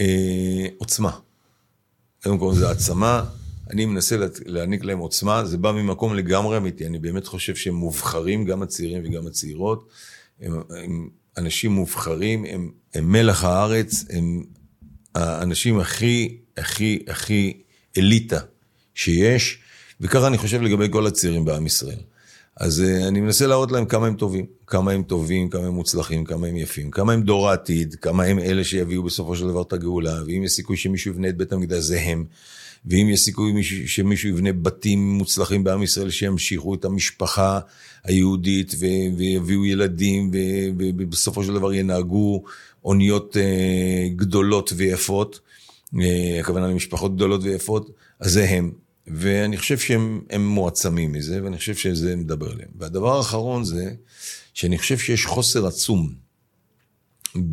אה, 0.00 0.66
עוצמה. 0.78 1.18
קודם 2.22 2.38
כל 2.38 2.54
זה 2.54 2.68
העצמה, 2.68 3.24
אני 3.70 3.86
מנסה 3.86 4.16
להעניק 4.46 4.84
להם 4.84 4.98
עוצמה, 4.98 5.44
זה 5.44 5.58
בא 5.58 5.72
ממקום 5.72 6.14
לגמרי 6.14 6.56
אמיתי, 6.56 6.86
אני 6.86 6.98
באמת 6.98 7.26
חושב 7.26 7.54
שהם 7.54 7.74
מובחרים, 7.74 8.44
גם 8.44 8.62
הצעירים 8.62 9.02
וגם 9.04 9.26
הצעירות. 9.26 9.88
הם, 10.40 10.60
הם 10.70 11.08
אנשים 11.36 11.72
מובחרים, 11.72 12.44
הם, 12.44 12.70
הם 12.94 13.12
מלח 13.12 13.44
הארץ, 13.44 14.04
הם 14.10 14.44
האנשים 15.14 15.80
הכי, 15.80 16.38
הכי, 16.56 17.04
הכי 17.08 17.62
אליטה 17.98 18.40
שיש, 18.94 19.58
וככה 20.00 20.26
אני 20.26 20.38
חושב 20.38 20.62
לגבי 20.62 20.86
כל 20.90 21.06
הצעירים 21.06 21.44
בעם 21.44 21.66
ישראל. 21.66 21.98
אז 22.56 22.84
uh, 22.86 23.08
אני 23.08 23.20
מנסה 23.20 23.46
להראות 23.46 23.72
להם 23.72 23.84
כמה 23.84 24.06
הם 24.06 24.14
טובים, 24.14 24.46
כמה 24.66 24.92
הם 24.92 25.02
טובים, 25.02 25.50
כמה 25.50 25.66
הם 25.66 25.74
מוצלחים, 25.74 26.24
כמה 26.24 26.46
הם 26.46 26.56
יפים, 26.56 26.90
כמה 26.90 27.12
הם 27.12 27.22
דור 27.22 27.50
העתיד, 27.50 27.94
כמה 27.94 28.24
הם 28.24 28.38
אלה 28.38 28.64
שיביאו 28.64 29.02
בסופו 29.02 29.36
של 29.36 29.48
דבר 29.48 29.62
את 29.62 29.72
הגאולה, 29.72 30.22
ואם 30.26 30.42
יש 30.44 30.52
סיכוי 30.52 30.76
שמישהו 30.76 31.10
יבנה 31.10 31.28
את 31.28 31.36
בית 31.36 31.52
המקדש 31.52 31.84
זה 31.84 32.00
הם, 32.00 32.24
ואם 32.86 33.08
יש 33.10 33.20
סיכוי 33.20 33.52
מישהו, 33.52 33.88
שמישהו 33.88 34.28
יבנה 34.28 34.52
בתים 34.52 35.12
מוצלחים 35.12 35.64
בעם 35.64 35.82
ישראל 35.82 36.10
שימשיכו 36.10 36.74
את 36.74 36.84
המשפחה 36.84 37.60
היהודית 38.04 38.74
ו- 38.78 39.16
ויביאו 39.16 39.66
ילדים 39.66 40.30
ובסופו 40.78 41.44
של 41.44 41.54
דבר 41.54 41.72
ינהגו 41.72 42.42
אוניות 42.84 43.36
uh, 43.36 44.14
גדולות 44.16 44.72
ויפות. 44.76 45.40
אה, 46.00 46.40
הכוונה 46.40 46.66
למשפחות 46.66 47.16
גדולות 47.16 47.40
ויפות, 47.42 47.90
אז 48.20 48.32
זה 48.32 48.44
הם. 48.48 48.72
ואני 49.06 49.56
חושב 49.56 49.78
שהם 49.78 50.20
מועצמים 50.38 51.12
מזה, 51.12 51.44
ואני 51.44 51.56
חושב 51.56 51.74
שזה 51.74 52.16
מדבר 52.16 52.52
אליהם. 52.52 52.68
והדבר 52.78 53.16
האחרון 53.16 53.64
זה, 53.64 53.94
שאני 54.54 54.78
חושב 54.78 54.98
שיש 54.98 55.26
חוסר 55.26 55.66
עצום, 55.66 56.14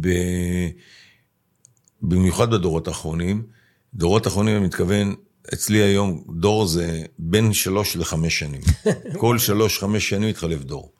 ב... 0.02 0.10
במיוחד 2.02 2.52
בדורות 2.52 2.88
האחרונים. 2.88 3.43
דורות 3.93 4.25
האחרונים, 4.25 4.58
אני 4.58 4.65
מתכוון, 4.65 5.15
אצלי 5.54 5.78
היום, 5.78 6.23
דור 6.39 6.65
זה 6.65 7.04
בין 7.19 7.54
שלוש 7.54 7.95
לחמש 7.95 8.39
שנים. 8.39 8.62
כל 9.21 9.38
שלוש, 9.38 9.80
חמש 9.80 10.10
שנים 10.10 10.30
מתחלף 10.30 10.63
דור. 10.63 10.91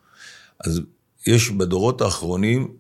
אז 0.66 0.82
יש 1.28 1.50
בדורות 1.50 2.02
האחרונים 2.02 2.74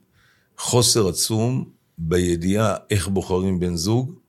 חוסר 0.58 1.08
עצום 1.08 1.70
בידיעה 1.98 2.76
איך 2.90 3.08
בוחרים 3.08 3.60
בן 3.60 3.76
זוג, 3.76 4.20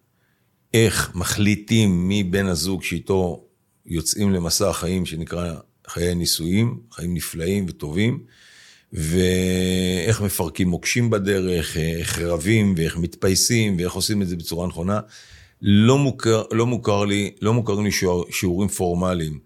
איך 0.75 1.13
מחליטים 1.15 2.09
מי 2.09 2.25
בן 2.25 2.47
הזוג 2.47 2.83
שאיתו 2.83 3.45
יוצאים 3.87 4.33
למסע 4.33 4.71
החיים 4.71 5.07
שנקרא 5.07 5.55
חיי 5.87 6.15
נישואים, 6.15 6.81
חיים 6.93 7.15
נפלאים 7.15 7.67
וטובים, 7.69 8.25
ואיך 8.93 10.21
מפרקים 10.21 10.69
מוקשים 10.69 11.11
בדרך, 11.11 11.77
איך 11.77 12.19
רבים 12.19 12.75
ואיך 12.77 12.97
מתפייסים 12.97 13.77
ואיך 13.79 13.93
עושים 13.93 14.23
את 14.23 14.29
זה 14.29 14.37
בצורה 14.37 14.67
נכונה. 14.67 15.01
לא 15.63 15.99
מוכר, 15.99 16.43
לא 16.53 16.67
מוכר 16.67 17.05
לי, 17.05 17.31
לא 17.43 17.55
מוכרים 17.55 17.85
לי 17.85 17.93
שיעור, 17.93 18.25
שיעורים 18.31 18.69
פורמליים, 18.69 19.39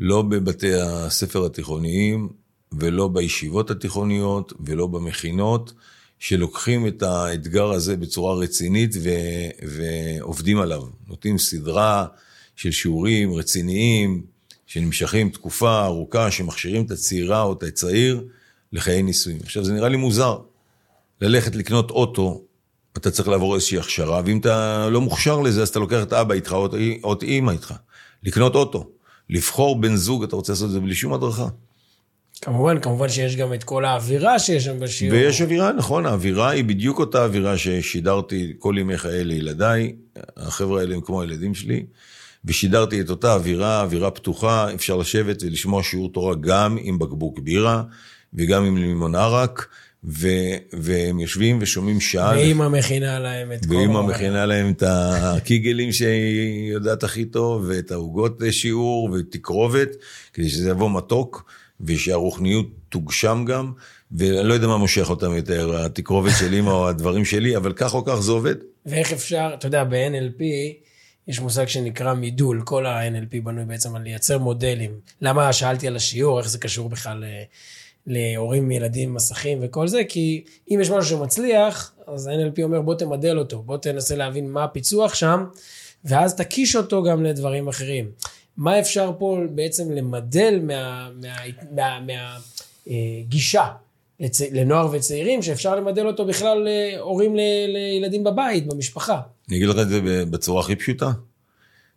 לא 0.00 0.22
בבתי 0.22 0.74
הספר 0.74 1.46
התיכוניים 1.46 2.28
ולא 2.72 3.08
בישיבות 3.08 3.70
התיכוניות 3.70 4.52
ולא 4.60 4.86
במכינות. 4.86 5.72
שלוקחים 6.20 6.86
את 6.86 7.02
האתגר 7.02 7.70
הזה 7.70 7.96
בצורה 7.96 8.34
רצינית 8.34 8.94
ו, 9.02 9.10
ועובדים 9.62 10.60
עליו. 10.60 10.82
נותנים 11.08 11.38
סדרה 11.38 12.06
של 12.56 12.70
שיעורים 12.70 13.34
רציניים, 13.34 14.22
שנמשכים 14.66 15.30
תקופה 15.30 15.84
ארוכה, 15.84 16.30
שמכשירים 16.30 16.86
את 16.86 16.90
הצעירה 16.90 17.42
או 17.42 17.52
את 17.52 17.62
הצעיר 17.62 18.24
לחיי 18.72 19.02
נישואים. 19.02 19.38
עכשיו, 19.42 19.64
זה 19.64 19.72
נראה 19.72 19.88
לי 19.88 19.96
מוזר. 19.96 20.38
ללכת 21.20 21.56
לקנות 21.56 21.90
אוטו, 21.90 22.42
אתה 22.96 23.10
צריך 23.10 23.28
לעבור 23.28 23.54
איזושהי 23.54 23.78
הכשרה, 23.78 24.22
ואם 24.24 24.38
אתה 24.38 24.88
לא 24.90 25.00
מוכשר 25.00 25.40
לזה, 25.40 25.62
אז 25.62 25.68
אתה 25.68 25.78
לוקח 25.78 26.02
את 26.02 26.12
אבא 26.12 26.34
איתך 26.34 26.52
או 27.02 27.12
את 27.12 27.22
אימא 27.22 27.50
איתך. 27.50 27.74
לקנות 28.22 28.54
אוטו. 28.54 28.90
לבחור 29.30 29.80
בן 29.80 29.96
זוג, 29.96 30.22
אתה 30.24 30.36
רוצה 30.36 30.52
לעשות 30.52 30.66
את 30.66 30.72
זה 30.72 30.80
בלי 30.80 30.94
שום 30.94 31.12
הדרכה. 31.12 31.48
כמובן, 32.42 32.80
כמובן 32.80 33.08
שיש 33.08 33.36
גם 33.36 33.54
את 33.54 33.64
כל 33.64 33.84
האווירה 33.84 34.38
שיש 34.38 34.64
שם 34.64 34.80
בשיעור. 34.80 35.18
ויש 35.18 35.42
אווירה, 35.42 35.72
נכון, 35.72 36.06
האווירה 36.06 36.50
היא 36.50 36.64
בדיוק 36.64 36.98
אותה 36.98 37.24
אווירה 37.24 37.58
ששידרתי 37.58 38.52
כל 38.58 38.74
ימי 38.78 38.98
חיי 38.98 39.24
לילדיי, 39.24 39.92
החבר'ה 40.36 40.80
האלה 40.80 40.94
הם 40.94 41.00
כמו 41.00 41.20
הילדים 41.20 41.54
שלי, 41.54 41.84
ושידרתי 42.44 43.00
את 43.00 43.10
אותה 43.10 43.34
אווירה, 43.34 43.80
אווירה 43.80 44.10
פתוחה, 44.10 44.74
אפשר 44.74 44.96
לשבת 44.96 45.42
ולשמוע 45.42 45.82
שיעור 45.82 46.12
תורה 46.12 46.34
גם 46.34 46.76
עם 46.80 46.98
בקבוק 46.98 47.38
בירה, 47.38 47.82
וגם 48.34 48.64
עם 48.64 48.76
לימון 48.76 49.14
ערק, 49.14 49.66
ו- 50.04 50.56
והם 50.72 51.20
יושבים 51.20 51.58
ושומעים 51.60 52.00
שעה. 52.00 52.32
ואימא 52.36 52.68
מכינה 52.68 53.18
להם 53.18 53.52
את 53.52 53.66
כל... 53.66 53.74
ואימא 53.74 54.02
מכינה 54.02 54.46
להם 54.46 54.70
את 54.70 54.82
הקיגלים 54.86 55.92
שהיא 55.92 56.72
יודעת 56.72 57.02
הכי 57.02 57.24
טוב, 57.24 57.64
ואת 57.68 57.90
העוגות 57.90 58.42
שיעור, 58.50 59.10
ותקרובת, 59.12 59.96
כדי 60.32 60.48
שזה 60.48 60.70
יבוא 60.70 60.90
מתוק. 60.90 61.50
ושהרוחניות 61.84 62.66
תוגשם 62.88 63.44
גם, 63.48 63.72
ואני 64.12 64.48
לא 64.48 64.54
יודע 64.54 64.66
מה 64.66 64.76
מושך 64.76 65.10
אותם 65.10 65.34
יותר, 65.36 65.84
התקרובת 65.84 66.32
של 66.38 66.52
אימא 66.52 66.70
או 66.70 66.88
הדברים 66.88 67.24
שלי, 67.24 67.56
אבל 67.56 67.72
כך 67.72 67.94
או 67.94 68.04
כך 68.04 68.14
זה 68.14 68.32
עובד. 68.32 68.54
ואיך 68.86 69.12
אפשר, 69.12 69.50
אתה 69.54 69.66
יודע, 69.66 69.84
ב-NLP 69.84 70.42
יש 71.28 71.40
מושג 71.40 71.68
שנקרא 71.68 72.14
מידול, 72.14 72.62
כל 72.64 72.86
ה-NLP 72.86 73.40
בנוי 73.44 73.64
בעצם 73.64 73.96
על 73.96 74.02
לייצר 74.02 74.38
מודלים. 74.38 74.90
למה 75.22 75.52
שאלתי 75.52 75.86
על 75.86 75.96
השיעור, 75.96 76.38
איך 76.38 76.48
זה 76.48 76.58
קשור 76.58 76.88
בכלל 76.88 77.24
אה, 77.24 77.42
להורים, 78.06 78.70
ילדים, 78.70 79.14
מסכים 79.14 79.58
וכל 79.62 79.88
זה? 79.88 80.04
כי 80.08 80.44
אם 80.70 80.78
יש 80.82 80.90
משהו 80.90 81.18
שמצליח, 81.18 81.92
אז 82.06 82.26
ה-NLP 82.26 82.62
אומר 82.62 82.80
בוא 82.82 82.94
תמדל 82.94 83.38
אותו, 83.38 83.62
בוא 83.62 83.76
תנסה 83.76 84.16
להבין 84.16 84.50
מה 84.50 84.64
הפיצוח 84.64 85.14
שם, 85.14 85.44
ואז 86.04 86.36
תקיש 86.36 86.76
אותו 86.76 87.02
גם 87.02 87.24
לדברים 87.24 87.68
אחרים. 87.68 88.10
מה 88.56 88.80
אפשר 88.80 89.12
פה 89.18 89.38
בעצם 89.54 89.90
למדל 89.90 90.60
מהגישה 92.86 93.62
מה, 93.62 93.74
לצ... 94.20 94.40
לנוער 94.40 94.88
וצעירים, 94.92 95.42
שאפשר 95.42 95.76
למדל 95.76 96.06
אותו 96.06 96.26
בכלל 96.26 96.68
להורים 96.68 97.36
ל... 97.36 97.40
לילדים 97.66 98.24
בבית, 98.24 98.66
במשפחה. 98.66 99.20
אני 99.48 99.56
אגיד 99.56 99.68
לך 99.68 99.78
את 99.78 99.88
זה 99.88 100.24
בצורה 100.30 100.60
הכי 100.60 100.76
פשוטה. 100.76 101.12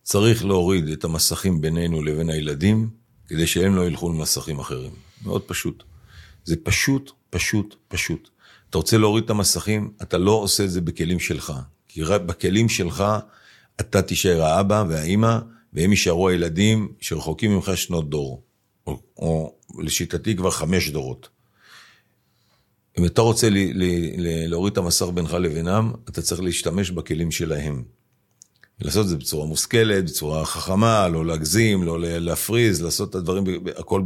צריך 0.04 0.46
להוריד 0.46 0.88
את 0.88 1.04
המסכים 1.04 1.62
בינינו 1.62 2.04
לבין 2.04 2.30
הילדים, 2.30 2.90
כדי 3.28 3.48
שהם 3.48 3.76
לא 3.76 3.88
ילכו 3.88 4.10
למסכים 4.10 4.60
אחרים. 4.60 4.92
מאוד 5.26 5.42
פשוט. 5.42 5.84
זה 6.46 6.56
פשוט, 6.64 7.12
פשוט, 7.30 7.76
פשוט. 7.88 8.30
אתה 8.70 8.78
רוצה 8.78 8.98
להוריד 8.98 9.24
את 9.24 9.30
המסכים, 9.30 9.92
אתה 10.02 10.18
לא 10.18 10.32
עושה 10.32 10.64
את 10.64 10.72
זה 10.72 10.82
בכלים 10.82 11.20
שלך. 11.20 11.54
כי 11.88 12.02
בכלים 12.18 12.70
שלך 12.70 13.04
אתה 13.80 14.02
תישאר 14.02 14.44
האבא 14.44 14.84
והאימא, 14.90 15.40
והם 15.74 15.92
יישארו 15.92 16.30
הילדים 16.30 16.94
שרחוקים 17.00 17.52
ממך 17.52 17.72
שנות 17.76 18.10
דור. 18.10 18.44
או, 18.88 19.00
או 19.18 19.56
לשיטתי 19.80 20.36
כבר 20.36 20.52
חמש 20.52 20.90
דורות. 20.90 21.30
אם 23.00 23.06
אתה 23.06 23.22
רוצה 23.22 23.50
ל, 23.50 23.58
ל, 23.58 23.84
ל, 24.18 24.48
להוריד 24.48 24.72
את 24.72 24.78
המסך 24.78 25.06
בינך 25.06 25.34
לבינם, 25.34 25.92
אתה 26.10 26.22
צריך 26.22 26.42
להשתמש 26.42 26.92
בכלים 26.92 27.32
שלהם. 27.32 27.84
לעשות 28.82 29.04
את 29.04 29.10
זה 29.10 29.18
בצורה 29.18 29.46
מושכלת, 29.46 30.04
בצורה 30.06 30.46
חכמה, 30.46 31.08
לא 31.08 31.26
להגזים, 31.26 31.84
לא 31.84 32.00
להפריז, 32.02 32.82
לעשות 32.82 33.10
את 33.10 33.16
הדברים, 33.16 33.44
הכל 33.76 34.02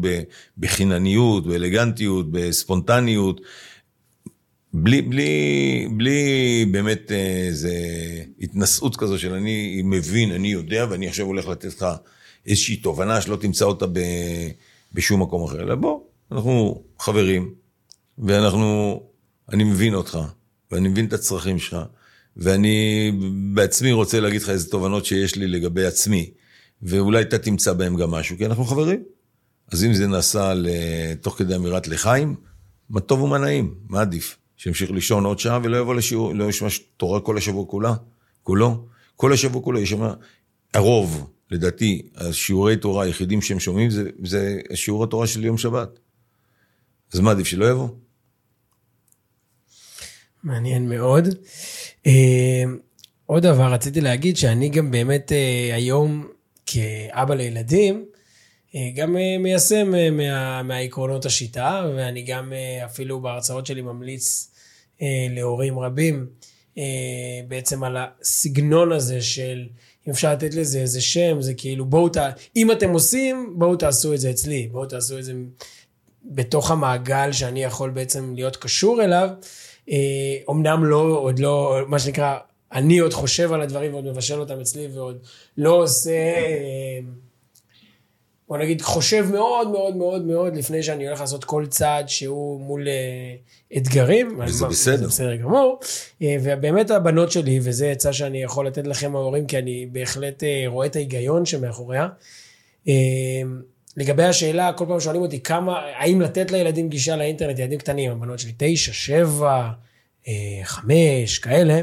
בחינניות, 0.58 1.48
באלגנטיות, 1.48 2.32
בספונטניות, 2.32 3.42
בלי, 4.74 5.02
בלי, 5.02 5.88
בלי 5.92 6.66
באמת 6.72 7.12
איזה 7.12 7.74
התנשאות 8.42 8.96
כזו 8.96 9.20
של 9.20 9.34
אני 9.34 9.82
מבין, 9.84 10.32
אני 10.32 10.48
יודע, 10.48 10.86
ואני 10.90 11.08
עכשיו 11.08 11.26
הולך 11.26 11.48
לתת 11.48 11.66
לך 11.66 11.86
איזושהי 12.46 12.76
תובנה 12.76 13.22
שלא 13.22 13.36
תמצא 13.36 13.66
אותה 13.66 13.88
ב, 13.88 14.00
בשום 14.94 15.22
מקום 15.22 15.44
אחר. 15.44 15.62
אלא 15.62 15.76
בוא, 15.76 16.00
אנחנו 16.32 16.84
חברים, 17.00 17.54
ואנחנו, 18.18 19.02
אני 19.52 19.64
מבין 19.64 19.94
אותך, 19.94 20.20
ואני 20.72 20.88
מבין 20.88 21.06
את 21.06 21.14
הצרכים 21.14 21.60
שלך, 21.60 21.78
ואני 22.38 23.12
בעצמי 23.54 23.92
רוצה 23.92 24.20
להגיד 24.20 24.42
לך 24.42 24.50
איזה 24.50 24.72
תובנות 24.72 25.06
שיש 25.06 25.36
לי 25.36 25.48
לגבי 25.48 25.86
עצמי, 25.86 26.32
ואולי 26.82 27.22
אתה 27.22 27.38
תמצא 27.38 27.74
בהם 27.74 27.96
גם 27.96 28.12
משהו, 28.12 28.38
כי 28.38 28.46
אנחנו 28.46 28.66
חברים. 28.66 29.04
אז 29.72 29.84
אם 29.84 29.94
זה 29.94 30.08
נעשה 30.08 30.54
תוך 31.22 31.38
כדי 31.38 31.56
אמירת 31.56 31.88
לחיים, 31.88 32.36
מה 32.90 33.00
טוב 33.00 33.22
ומה 33.22 33.38
נעים, 33.38 33.76
מה 33.90 34.02
עדיף? 34.02 34.38
שימשיך 34.58 34.92
לישון 34.92 35.26
עוד 35.26 35.40
שעה 35.40 35.60
ולא 35.64 35.78
יבוא 35.78 35.96
לשיעור, 35.96 36.36
לא 36.36 36.50
ישמע 36.50 36.68
תורה 36.98 37.20
כל 37.20 37.38
השבוע 37.38 37.66
כולה, 37.66 37.94
כולו. 38.44 38.88
כל 39.16 39.34
השבוע 39.34 39.62
כולו 39.62 39.80
ישמע, 39.80 40.14
הרוב, 40.74 41.30
לדעתי, 41.52 42.10
השיעורי 42.16 42.78
תורה 42.78 43.06
היחידים 43.06 43.42
שהם 43.42 43.60
שומעים 43.60 43.90
זה, 43.90 44.10
זה 44.24 44.60
שיעור 44.74 45.04
התורה 45.04 45.28
של 45.28 45.46
יום 45.46 45.58
שבת. 45.58 46.00
אז 47.14 47.20
מה 47.20 47.32
עדיף 47.32 47.48
שלא 47.48 47.70
יבוא? 47.70 47.90
מעניין 50.44 50.90
מאוד. 50.90 51.28
אה, 52.08 52.64
עוד 53.26 53.44
דבר, 53.44 53.74
רציתי 53.74 54.02
להגיד 54.02 54.38
שאני 54.38 54.70
גם 54.70 54.92
באמת 54.92 55.32
אה, 55.32 55.76
היום, 55.76 56.28
כאבא 56.66 57.36
לילדים, 57.36 58.06
גם 58.96 59.16
מיישם 59.40 59.92
מה, 60.12 60.64
מהעקרונות 60.64 61.26
השיטה, 61.26 61.90
ואני 61.96 62.22
גם 62.22 62.54
אפילו 62.86 63.22
בהרצאות 63.22 63.66
שלי 63.66 63.82
ממליץ 63.82 64.52
להורים 65.30 65.80
רבים 65.80 66.28
בעצם 67.48 67.84
על 67.84 67.98
הסגנון 68.00 68.92
הזה 68.92 69.22
של, 69.22 69.68
אם 70.08 70.12
אפשר 70.12 70.34
לתת 70.34 70.54
לזה 70.54 70.80
איזה 70.80 71.02
שם, 71.02 71.42
זה 71.42 71.54
כאילו 71.54 71.86
בואו, 71.86 72.10
ת... 72.10 72.18
אם 72.56 72.72
אתם 72.72 72.90
עושים, 72.90 73.54
בואו 73.58 73.76
תעשו 73.76 74.14
את 74.14 74.20
זה 74.20 74.30
אצלי, 74.30 74.68
בואו 74.72 74.86
תעשו 74.86 75.20
את 75.20 75.24
זה 75.24 75.34
בתוך 76.26 76.72
המעגל 76.72 77.32
שאני 77.32 77.64
יכול 77.64 77.90
בעצם 77.90 78.34
להיות 78.36 78.56
קשור 78.56 79.04
אליו. 79.04 79.30
אומנם 80.48 80.86
לא, 80.86 81.02
עוד 81.02 81.40
לא, 81.40 81.80
מה 81.88 82.00
שנקרא, 82.00 82.38
אני 82.72 83.00
עוד 83.00 83.14
חושב 83.14 83.54
על 83.54 83.62
הדברים 83.62 83.94
ועוד 83.94 84.06
מבשל 84.06 84.40
אותם 84.40 84.60
אצלי 84.60 84.88
ועוד 84.88 85.18
לא 85.58 85.84
עושה, 85.84 86.12
בוא 88.48 88.58
נגיד, 88.58 88.82
חושב 88.82 89.26
מאוד 89.32 89.72
מאוד 89.72 89.96
מאוד 89.96 90.26
מאוד 90.26 90.56
לפני 90.56 90.84
שאני 90.84 91.08
הולך 91.08 91.20
לעשות 91.20 91.44
כל 91.44 91.66
צעד 91.70 92.10
שהוא 92.10 92.62
מול 92.62 92.88
אתגרים. 93.78 94.40
וזה 94.46 94.66
בסדר. 94.66 94.98
זה 94.98 95.08
בסדר 95.08 95.36
גמור. 95.36 95.80
ובאמת 96.22 96.92
הבנות 96.92 97.32
שלי, 97.32 97.60
וזה 97.64 97.92
עצה 97.92 98.14
שאני 98.14 98.44
יכול 98.44 98.68
לתת 98.68 98.88
לכם 98.88 99.16
ההורים, 99.16 99.46
כי 99.46 99.58
אני 99.58 99.86
בהחלט 99.92 100.44
רואה 100.68 100.88
את 100.88 100.96
ההיגיון 100.96 101.46
שמאחוריה. 101.46 102.08
לגבי 103.98 104.24
השאלה, 104.24 104.74
כל 104.74 104.86
פעם 104.88 105.00
שואלים 105.00 105.22
אותי 105.22 105.40
כמה, 105.40 105.80
האם 105.80 106.22
לתת 106.22 106.52
לילדים 106.52 106.90
גישה 106.90 107.16
לאינטרנט, 107.16 107.60
ילדים 107.60 107.80
קטנים, 107.80 108.12
הבנות 108.12 108.40
שלי 108.40 108.52
תשע, 108.58 108.94
שבע, 108.94 109.70
אה, 110.28 110.60
חמש, 110.64 111.40
כאלה. 111.40 111.82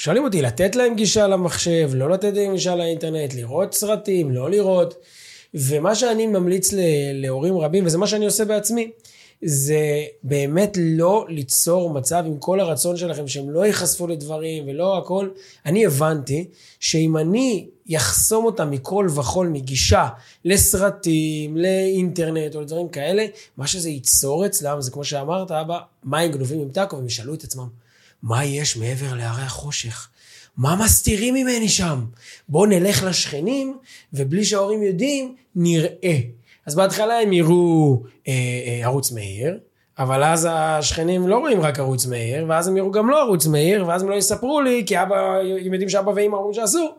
ושואלים 0.00 0.24
אותי, 0.24 0.42
לתת 0.42 0.76
להם 0.76 0.94
גישה 0.94 1.26
למחשב, 1.26 1.90
לא 1.94 2.10
לתת 2.10 2.32
להם 2.34 2.52
גישה 2.52 2.76
לאינטרנט, 2.76 3.34
לראות 3.34 3.74
סרטים, 3.74 4.30
לא 4.30 4.50
לראות. 4.50 4.94
ומה 5.54 5.94
שאני 5.94 6.26
ממליץ 6.26 6.70
להורים 7.14 7.58
רבים, 7.58 7.86
וזה 7.86 7.98
מה 7.98 8.06
שאני 8.06 8.24
עושה 8.24 8.44
בעצמי, 8.44 8.90
זה 9.42 9.80
באמת 10.22 10.76
לא 10.80 11.26
ליצור 11.28 11.90
מצב 11.90 12.24
עם 12.26 12.38
כל 12.38 12.60
הרצון 12.60 12.96
שלכם 12.96 13.28
שהם 13.28 13.50
לא 13.50 13.66
ייחשפו 13.66 14.06
לדברים 14.06 14.64
ולא 14.68 14.98
הכל. 14.98 15.28
אני 15.66 15.86
הבנתי 15.86 16.48
שאם 16.80 17.16
אני 17.16 17.66
יחסום 17.86 18.44
אותם 18.44 18.70
מכל 18.70 19.06
וכול 19.16 19.48
מגישה 19.48 20.08
לסרטים, 20.44 21.56
לאינטרנט 21.56 22.54
או 22.54 22.60
לדברים 22.60 22.88
כאלה, 22.88 23.26
מה 23.56 23.66
שזה 23.66 23.90
ייצור 23.90 24.46
אצלם 24.46 24.80
זה 24.80 24.90
כמו 24.90 25.04
שאמרת 25.04 25.50
אבא, 25.50 25.78
מים 26.04 26.32
גנובים 26.32 26.60
עם 26.60 26.68
טאקו 26.68 26.96
והם 26.96 27.06
ישאלו 27.06 27.34
את 27.34 27.44
עצמם, 27.44 27.66
מה 28.22 28.44
יש 28.44 28.76
מעבר 28.76 29.14
להרי 29.14 29.42
החושך? 29.42 30.08
מה 30.56 30.76
מסתירים 30.84 31.34
ממני 31.34 31.68
שם? 31.68 32.04
בואו 32.48 32.66
נלך 32.66 33.04
לשכנים 33.04 33.78
ובלי 34.12 34.44
שההורים 34.44 34.82
יודעים 34.82 35.34
נראה. 35.54 36.18
אז 36.66 36.74
בהתחלה 36.74 37.20
הם 37.20 37.32
יראו 37.32 38.02
אה, 38.28 38.32
אה, 38.32 38.80
ערוץ 38.84 39.12
מהיר, 39.12 39.58
אבל 39.98 40.24
אז 40.24 40.48
השכנים 40.50 41.28
לא 41.28 41.38
רואים 41.38 41.60
רק 41.60 41.78
ערוץ 41.78 42.06
מהיר, 42.06 42.46
ואז 42.48 42.68
הם 42.68 42.76
יראו 42.76 42.90
גם 42.90 43.10
לא 43.10 43.20
ערוץ 43.20 43.46
מהיר, 43.46 43.86
ואז 43.86 44.02
הם 44.02 44.10
לא 44.10 44.14
יספרו 44.14 44.60
לי, 44.60 44.82
כי 44.86 45.02
אבא, 45.02 45.36
הם 45.66 45.72
יודעים 45.72 45.88
שאבא 45.88 46.12
ואמא 46.16 46.36
אומרים 46.36 46.54
שאסור. 46.54 46.98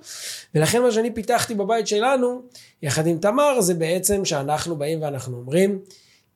ולכן 0.56 0.82
מה 0.82 0.92
שאני 0.92 1.14
פיתחתי 1.14 1.56
בבית 1.56 1.88
שלנו, 1.88 2.42
יחד 2.84 3.08
עם 3.08 3.18
תמר, 3.18 3.62
זה 3.62 3.74
בעצם 3.74 4.26
שאנחנו 4.26 4.76
באים 4.76 5.02
ואנחנו 5.02 5.38
אומרים, 5.38 5.80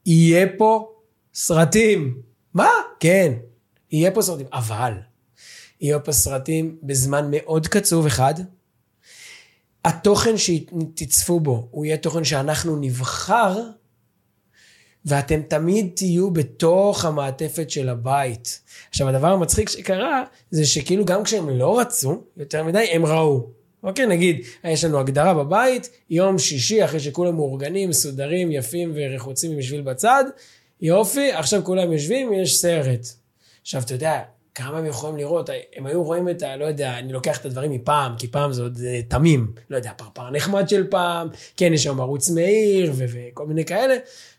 יהיה 0.05 0.47
פה 0.57 0.91
סרטים. 1.33 2.17
מה? 2.53 2.69
כן, 2.99 3.33
יהיה 3.91 4.11
פה 4.11 4.21
סרטים, 4.21 4.47
אבל 4.53 4.93
יהיה 5.81 5.99
פה 5.99 6.11
סרטים 6.11 6.77
בזמן 6.83 7.27
מאוד 7.31 7.67
קצוב 7.67 8.05
אחד, 8.05 8.33
התוכן 9.85 10.37
שתצפו 10.37 11.39
בו 11.39 11.67
הוא 11.71 11.85
יהיה 11.85 11.97
תוכן 11.97 12.23
שאנחנו 12.23 12.75
נבחר, 12.75 13.61
ואתם 15.05 15.41
תמיד 15.41 15.89
תהיו 15.95 16.31
בתוך 16.31 17.05
המעטפת 17.05 17.69
של 17.69 17.89
הבית. 17.89 18.61
עכשיו, 18.89 19.09
הדבר 19.09 19.27
המצחיק 19.27 19.69
שקרה, 19.69 20.23
זה 20.51 20.65
שכאילו 20.65 21.05
גם 21.05 21.23
כשהם 21.23 21.49
לא 21.49 21.79
רצו 21.79 22.23
יותר 22.37 22.63
מדי, 22.63 22.87
הם 22.91 23.05
ראו. 23.05 23.49
אוקיי, 23.83 24.05
נגיד, 24.05 24.45
יש 24.63 24.83
לנו 24.83 24.99
הגדרה 24.99 25.33
בבית, 25.33 25.89
יום 26.09 26.39
שישי, 26.39 26.85
אחרי 26.85 26.99
שכולם 26.99 27.35
מאורגנים, 27.35 27.89
מסודרים, 27.89 28.51
יפים 28.51 28.91
ורחוצים 28.95 29.51
עם 29.51 29.61
שביל 29.61 29.81
בצד, 29.81 30.23
יופי, 30.81 31.31
עכשיו 31.31 31.63
כולם 31.63 31.91
יושבים, 31.91 32.33
יש 32.33 32.57
סרט. 32.57 33.24
עכשיו, 33.65 33.81
אתה 33.81 33.93
יודע, 33.93 34.21
כמה 34.55 34.77
הם 34.77 34.85
יכולים 34.85 35.17
לראות, 35.17 35.49
הם 35.75 35.85
היו 35.85 36.03
רואים 36.03 36.29
את 36.29 36.41
ה... 36.41 36.55
לא 36.55 36.65
יודע, 36.65 36.99
אני 36.99 37.13
לוקח 37.13 37.37
את 37.37 37.45
הדברים 37.45 37.71
מפעם, 37.71 38.15
כי 38.17 38.27
פעם 38.27 38.53
זה 38.53 38.61
עוד 38.61 38.79
אה, 38.85 39.01
תמים. 39.07 39.53
לא 39.69 39.75
יודע, 39.75 39.91
פרפר 39.97 40.29
נחמד 40.29 40.69
של 40.69 40.87
פעם, 40.87 41.27
כן, 41.57 41.73
יש 41.73 41.83
שם 41.83 41.99
ערוץ 42.01 42.29
מאיר 42.29 42.91
ו- 42.95 43.05
וכל 43.09 43.45
מיני 43.45 43.65
כאלה. 43.65 43.95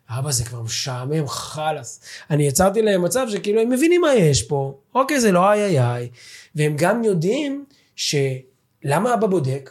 אבא, 0.08 0.30
זה 0.30 0.44
כבר 0.44 0.62
משעמם, 0.62 1.28
חלאס. 1.28 2.00
אני 2.30 2.46
יצרתי 2.46 2.82
להם 2.82 3.02
מצב 3.04 3.26
שכאילו 3.30 3.60
הם 3.60 3.70
מבינים 3.70 4.00
מה 4.00 4.14
יש 4.14 4.42
פה, 4.42 4.78
אוקיי, 4.94 5.20
זה 5.20 5.32
לא 5.32 5.52
איי 5.52 5.64
איי 5.64 5.80
איי. 5.80 6.08
והם 6.54 6.74
גם 6.78 7.04
יודעים 7.04 7.64
ש... 7.96 8.14
למה 8.84 9.14
אבא 9.14 9.26
בודק? 9.26 9.70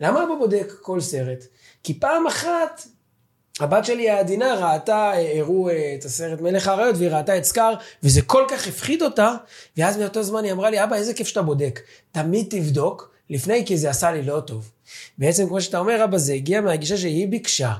למה 0.00 0.24
אבא 0.24 0.34
בודק 0.38 0.72
כל 0.82 1.00
סרט? 1.00 1.44
כי 1.82 2.00
פעם 2.00 2.26
אחת 2.26 2.82
הבת 3.60 3.84
שלי 3.84 4.10
העדינה 4.10 4.54
ראתה, 4.54 5.12
הראו 5.38 5.68
אה, 5.68 5.94
את 5.98 6.04
הסרט 6.04 6.40
מלך 6.40 6.68
האריות 6.68 6.96
והיא 6.96 7.10
ראתה 7.10 7.36
את 7.36 7.44
סקאר, 7.44 7.74
וזה 8.02 8.22
כל 8.22 8.44
כך 8.48 8.66
הפחיד 8.66 9.02
אותה, 9.02 9.34
ואז 9.76 9.96
מאותו 9.96 10.22
זמן 10.22 10.44
היא 10.44 10.52
אמרה 10.52 10.70
לי, 10.70 10.84
אבא, 10.84 10.96
איזה 10.96 11.14
כיף 11.14 11.26
שאתה 11.26 11.42
בודק. 11.42 11.80
תמיד 12.12 12.46
תבדוק 12.50 13.10
לפני, 13.30 13.66
כי 13.66 13.76
זה 13.76 13.90
עשה 13.90 14.12
לי 14.12 14.22
לא 14.22 14.40
טוב. 14.40 14.70
בעצם, 15.18 15.46
כמו 15.48 15.60
שאתה 15.60 15.78
אומר, 15.78 16.04
אבא, 16.04 16.18
זה 16.18 16.32
הגיע 16.32 16.60
מהגישה 16.60 16.96
שהיא 16.96 17.28
ביקשה. 17.28 17.72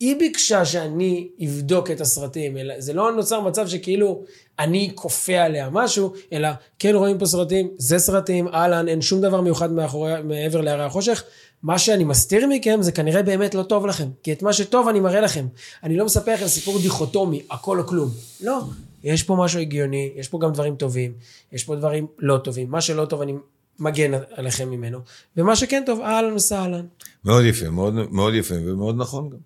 היא 0.00 0.16
ביקשה 0.18 0.64
שאני 0.64 1.28
אבדוק 1.44 1.90
את 1.90 2.00
הסרטים, 2.00 2.56
אלא 2.56 2.74
זה 2.80 2.92
לא 2.92 3.12
נוצר 3.12 3.40
מצב 3.40 3.68
שכאילו 3.68 4.24
אני 4.58 4.90
כופה 4.94 5.36
עליה 5.36 5.68
משהו, 5.70 6.12
אלא 6.32 6.48
כן 6.78 6.94
רואים 6.94 7.18
פה 7.18 7.26
סרטים, 7.26 7.70
זה 7.78 7.98
סרטים, 7.98 8.48
אהלן, 8.48 8.88
אין 8.88 9.02
שום 9.02 9.20
דבר 9.20 9.40
מיוחד 9.40 9.72
מאחורי, 9.72 10.22
מעבר 10.24 10.60
להרי 10.60 10.84
החושך. 10.84 11.24
מה 11.62 11.78
שאני 11.78 12.04
מסתיר 12.04 12.46
מכם 12.46 12.78
זה 12.82 12.92
כנראה 12.92 13.22
באמת 13.22 13.54
לא 13.54 13.62
טוב 13.62 13.86
לכם, 13.86 14.08
כי 14.22 14.32
את 14.32 14.42
מה 14.42 14.52
שטוב 14.52 14.88
אני 14.88 15.00
מראה 15.00 15.20
לכם. 15.20 15.46
אני 15.82 15.96
לא 15.96 16.04
מספר 16.04 16.34
לכם 16.34 16.46
סיפור 16.46 16.78
דיכוטומי, 16.78 17.42
הכל 17.50 17.78
או 17.78 17.86
כלום. 17.86 18.10
לא, 18.40 18.60
יש 19.04 19.22
פה 19.22 19.36
משהו 19.36 19.60
הגיוני, 19.60 20.12
יש 20.16 20.28
פה 20.28 20.38
גם 20.42 20.52
דברים 20.52 20.76
טובים, 20.76 21.12
יש 21.52 21.64
פה 21.64 21.76
דברים 21.76 22.06
לא 22.18 22.38
טובים. 22.38 22.70
מה 22.70 22.80
שלא 22.80 23.04
טוב 23.04 23.20
אני 23.20 23.32
מגן 23.78 24.10
עליכם 24.30 24.70
ממנו, 24.70 24.98
ומה 25.36 25.56
שכן 25.56 25.82
טוב, 25.86 26.00
אהלן 26.00 26.32
וסהלן. 26.32 26.86
מאוד 27.24 27.44
יפה, 27.44 27.70
מאוד, 27.70 27.94
מאוד 28.12 28.34
יפה 28.34 28.54
ומאוד 28.54 28.96
נכון 28.98 29.30
גם. 29.30 29.38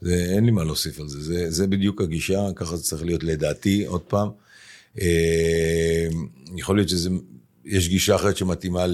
זה, 0.00 0.14
אין 0.34 0.44
לי 0.44 0.50
מה 0.50 0.64
להוסיף 0.64 1.00
על 1.00 1.08
זה. 1.08 1.22
זה, 1.22 1.50
זה 1.50 1.66
בדיוק 1.66 2.00
הגישה, 2.00 2.48
ככה 2.56 2.76
זה 2.76 2.82
צריך 2.82 3.04
להיות 3.04 3.24
לדעתי, 3.24 3.86
עוד 3.86 4.00
פעם. 4.00 4.28
אה, 5.00 6.08
יכול 6.56 6.76
להיות 6.76 6.88
שזה, 6.88 7.10
יש 7.64 7.88
גישה 7.88 8.14
אחרת 8.14 8.36
שמתאימה 8.36 8.84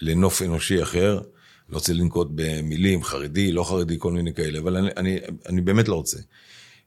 לנוף 0.00 0.42
אנושי 0.42 0.82
אחר. 0.82 1.20
לא 1.68 1.74
רוצה 1.74 1.92
לנקוט 1.92 2.28
במילים, 2.34 3.04
חרדי, 3.04 3.52
לא 3.52 3.64
חרדי, 3.64 3.96
כל 3.98 4.12
מיני 4.12 4.34
כאלה, 4.34 4.58
אבל 4.58 4.76
אני, 4.76 4.88
אני, 4.96 5.18
אני 5.48 5.60
באמת 5.60 5.88
לא 5.88 5.94
רוצה. 5.94 6.18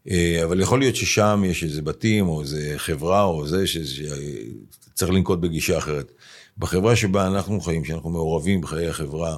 אה, 0.10 0.44
אבל 0.44 0.60
יכול 0.60 0.80
להיות 0.80 0.96
ששם 0.96 1.44
יש 1.46 1.64
איזה 1.64 1.82
בתים, 1.82 2.28
או 2.28 2.42
איזה 2.42 2.74
חברה, 2.78 3.24
או 3.24 3.48
זה, 3.48 3.64
שצריך 3.68 5.12
לנקוט 5.12 5.40
בגישה 5.40 5.78
אחרת. 5.78 6.12
בחברה 6.58 6.96
שבה 6.96 7.28
אנחנו 7.28 7.62
חיים, 7.62 7.86
שאנחנו 7.86 8.10
מעורבים 8.10 8.62
בחיי 8.62 8.88
החברה 8.88 9.38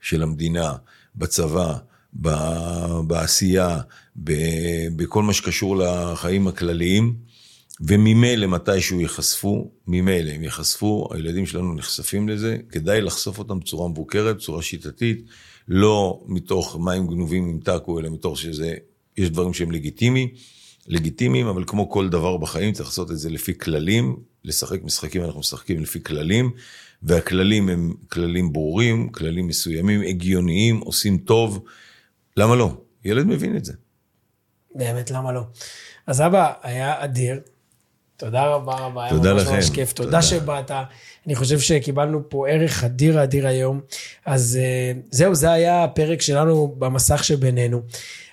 של 0.00 0.22
המדינה, 0.22 0.72
בצבא, 1.16 1.76
בעשייה, 3.06 3.78
בכל 4.96 5.22
מה 5.22 5.32
שקשור 5.32 5.76
לחיים 5.76 6.48
הכלליים, 6.48 7.14
וממילא 7.80 8.46
מתישהו 8.46 9.00
ייחשפו, 9.00 9.70
ממילא 9.86 10.32
הם 10.32 10.42
ייחשפו, 10.42 11.08
הילדים 11.12 11.46
שלנו 11.46 11.74
נחשפים 11.74 12.28
לזה, 12.28 12.56
כדאי 12.70 13.00
לחשוף 13.00 13.38
אותם 13.38 13.60
בצורה 13.60 13.88
מבוקרת, 13.88 14.36
בצורה 14.36 14.62
שיטתית, 14.62 15.24
לא 15.68 16.22
מתוך 16.26 16.76
מים 16.80 17.06
גנובים 17.06 17.48
עם 17.48 17.60
טאקו, 17.64 17.98
אלא 17.98 18.10
מתוך 18.10 18.38
שזה, 18.38 18.74
יש 19.16 19.30
דברים 19.30 19.54
שהם 19.54 19.70
לגיטימיים, 19.70 20.28
לגיטימיים, 20.86 21.46
אבל 21.46 21.64
כמו 21.66 21.90
כל 21.90 22.08
דבר 22.08 22.36
בחיים 22.36 22.72
צריך 22.72 22.88
לעשות 22.88 23.10
את 23.10 23.18
זה 23.18 23.30
לפי 23.30 23.58
כללים, 23.58 24.16
לשחק 24.44 24.82
משחקים 24.82 25.24
אנחנו 25.24 25.40
משחקים 25.40 25.82
לפי 25.82 26.02
כללים, 26.02 26.50
והכללים 27.02 27.68
הם 27.68 27.94
כללים 28.08 28.52
ברורים, 28.52 29.08
כללים 29.08 29.46
מסוימים, 29.46 30.00
הגיוניים, 30.02 30.78
עושים 30.78 31.18
טוב, 31.18 31.64
למה 32.36 32.56
לא? 32.56 32.76
ילד 33.04 33.26
מבין 33.26 33.56
את 33.56 33.64
זה. 33.64 33.72
באמת, 34.74 35.10
למה 35.10 35.32
לא? 35.32 35.42
אז 36.06 36.20
אבא 36.20 36.52
היה 36.62 37.04
אדיר, 37.04 37.40
תודה 38.16 38.46
רבה 38.46 38.74
רבה, 38.74 39.06
תודה 39.10 39.32
לכם. 39.32 39.48
היה 39.48 39.56
ממש 39.56 39.70
כיף, 39.70 39.92
תודה, 39.92 40.08
תודה 40.08 40.22
שבאת. 40.22 40.70
אני 41.26 41.34
חושב 41.34 41.58
שקיבלנו 41.58 42.20
פה 42.28 42.48
ערך 42.48 42.84
אדיר 42.84 43.22
אדיר 43.22 43.46
היום. 43.46 43.80
אז 44.26 44.58
אה, 44.62 44.92
זהו, 45.10 45.34
זה 45.34 45.52
היה 45.52 45.84
הפרק 45.84 46.22
שלנו 46.22 46.74
במסך 46.78 47.24
שבינינו. 47.24 47.80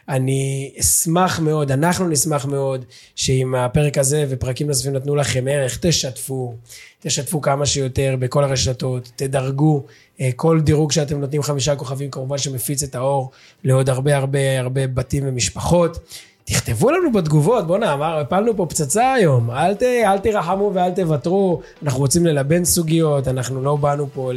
אני 0.09 0.71
אשמח 0.79 1.39
מאוד, 1.39 1.71
אנחנו 1.71 2.07
נשמח 2.07 2.45
מאוד, 2.45 2.85
שאם 3.15 3.55
הפרק 3.55 3.97
הזה 3.97 4.25
ופרקים 4.29 4.67
נוספים 4.67 4.93
נתנו 4.93 5.15
לכם 5.15 5.45
ערך, 5.49 5.77
תשתפו, 5.81 6.53
תשתפו 6.99 7.41
כמה 7.41 7.65
שיותר 7.65 8.15
בכל 8.19 8.43
הרשתות, 8.43 9.11
תדרגו, 9.15 9.83
אה, 10.21 10.29
כל 10.35 10.59
דירוג 10.61 10.91
שאתם 10.91 11.19
נותנים 11.19 11.43
חמישה 11.43 11.75
כוכבים 11.75 12.11
כמובן 12.11 12.37
שמפיץ 12.37 12.83
את 12.83 12.95
האור 12.95 13.31
לעוד 13.63 13.89
הרבה 13.89 14.17
הרבה 14.17 14.59
הרבה 14.59 14.87
בתים 14.87 15.23
ומשפחות. 15.27 15.99
תכתבו 16.45 16.91
לנו 16.91 17.11
בתגובות, 17.11 17.67
בואנה, 17.67 17.93
אמר, 17.93 18.19
הפלנו 18.19 18.57
פה 18.57 18.65
פצצה 18.69 19.13
היום, 19.13 19.51
אל, 19.51 19.73
ת, 19.73 19.83
אל 19.83 20.19
תרחמו 20.19 20.71
ואל 20.73 20.91
תוותרו, 20.91 21.61
אנחנו 21.83 21.99
רוצים 21.99 22.25
ללבן 22.25 22.65
סוגיות, 22.65 23.27
אנחנו 23.27 23.63
לא 23.63 23.75
באנו 23.75 24.07
פה, 24.13 24.31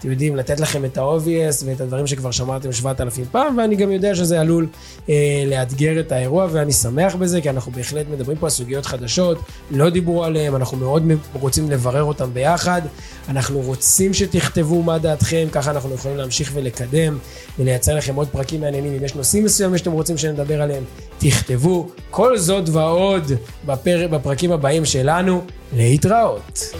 אתם 0.00 0.10
יודעים, 0.10 0.36
לתת 0.36 0.60
לכם 0.60 0.84
את 0.84 0.98
ה-obvious 0.98 1.64
ואת 1.66 1.80
הדברים 1.80 2.06
שכבר 2.06 2.30
שמעתם 2.30 2.72
7,000 2.72 3.26
פעם, 3.30 3.58
ואני 3.58 3.76
גם 3.76 3.92
יודע 3.92 4.14
שזה 4.14 4.40
עלול 4.40 4.66
אה, 5.08 5.44
לאתגר 5.46 6.00
את 6.00 6.12
האירוע, 6.12 6.46
ואני 6.50 6.72
שמח 6.72 7.14
בזה, 7.14 7.40
כי 7.40 7.50
אנחנו 7.50 7.72
בהחלט 7.72 8.06
מדברים 8.12 8.38
פה 8.38 8.46
על 8.46 8.50
סוגיות 8.50 8.86
חדשות, 8.86 9.38
לא 9.70 9.90
דיברו 9.90 10.24
עליהן, 10.24 10.54
אנחנו 10.54 10.76
מאוד 10.76 11.02
רוצים 11.32 11.70
לברר 11.70 12.04
אותן 12.04 12.30
ביחד, 12.32 12.82
אנחנו 13.28 13.60
רוצים 13.60 14.14
שתכתבו 14.14 14.82
מה 14.82 14.98
דעתכם, 14.98 15.46
ככה 15.52 15.70
אנחנו 15.70 15.94
יכולים 15.94 16.16
להמשיך 16.16 16.50
ולקדם, 16.54 17.18
ולייצר 17.58 17.96
לכם 17.96 18.14
עוד 18.14 18.28
פרקים 18.28 18.60
מעניינים, 18.60 18.92
אם 18.92 19.04
יש 19.04 19.14
נושאים 19.14 19.44
מסוימים 19.44 19.78
שאתם 19.78 19.92
רוצים 19.92 20.18
שנדבר 20.18 20.62
עליהם, 20.62 20.84
תכתבו. 21.18 21.88
כל 22.10 22.38
זאת 22.38 22.68
ועוד 22.68 23.32
בפר... 23.66 24.06
בפרקים 24.10 24.52
הבאים 24.52 24.84
שלנו. 24.84 25.42
להתראות. 25.72 26.74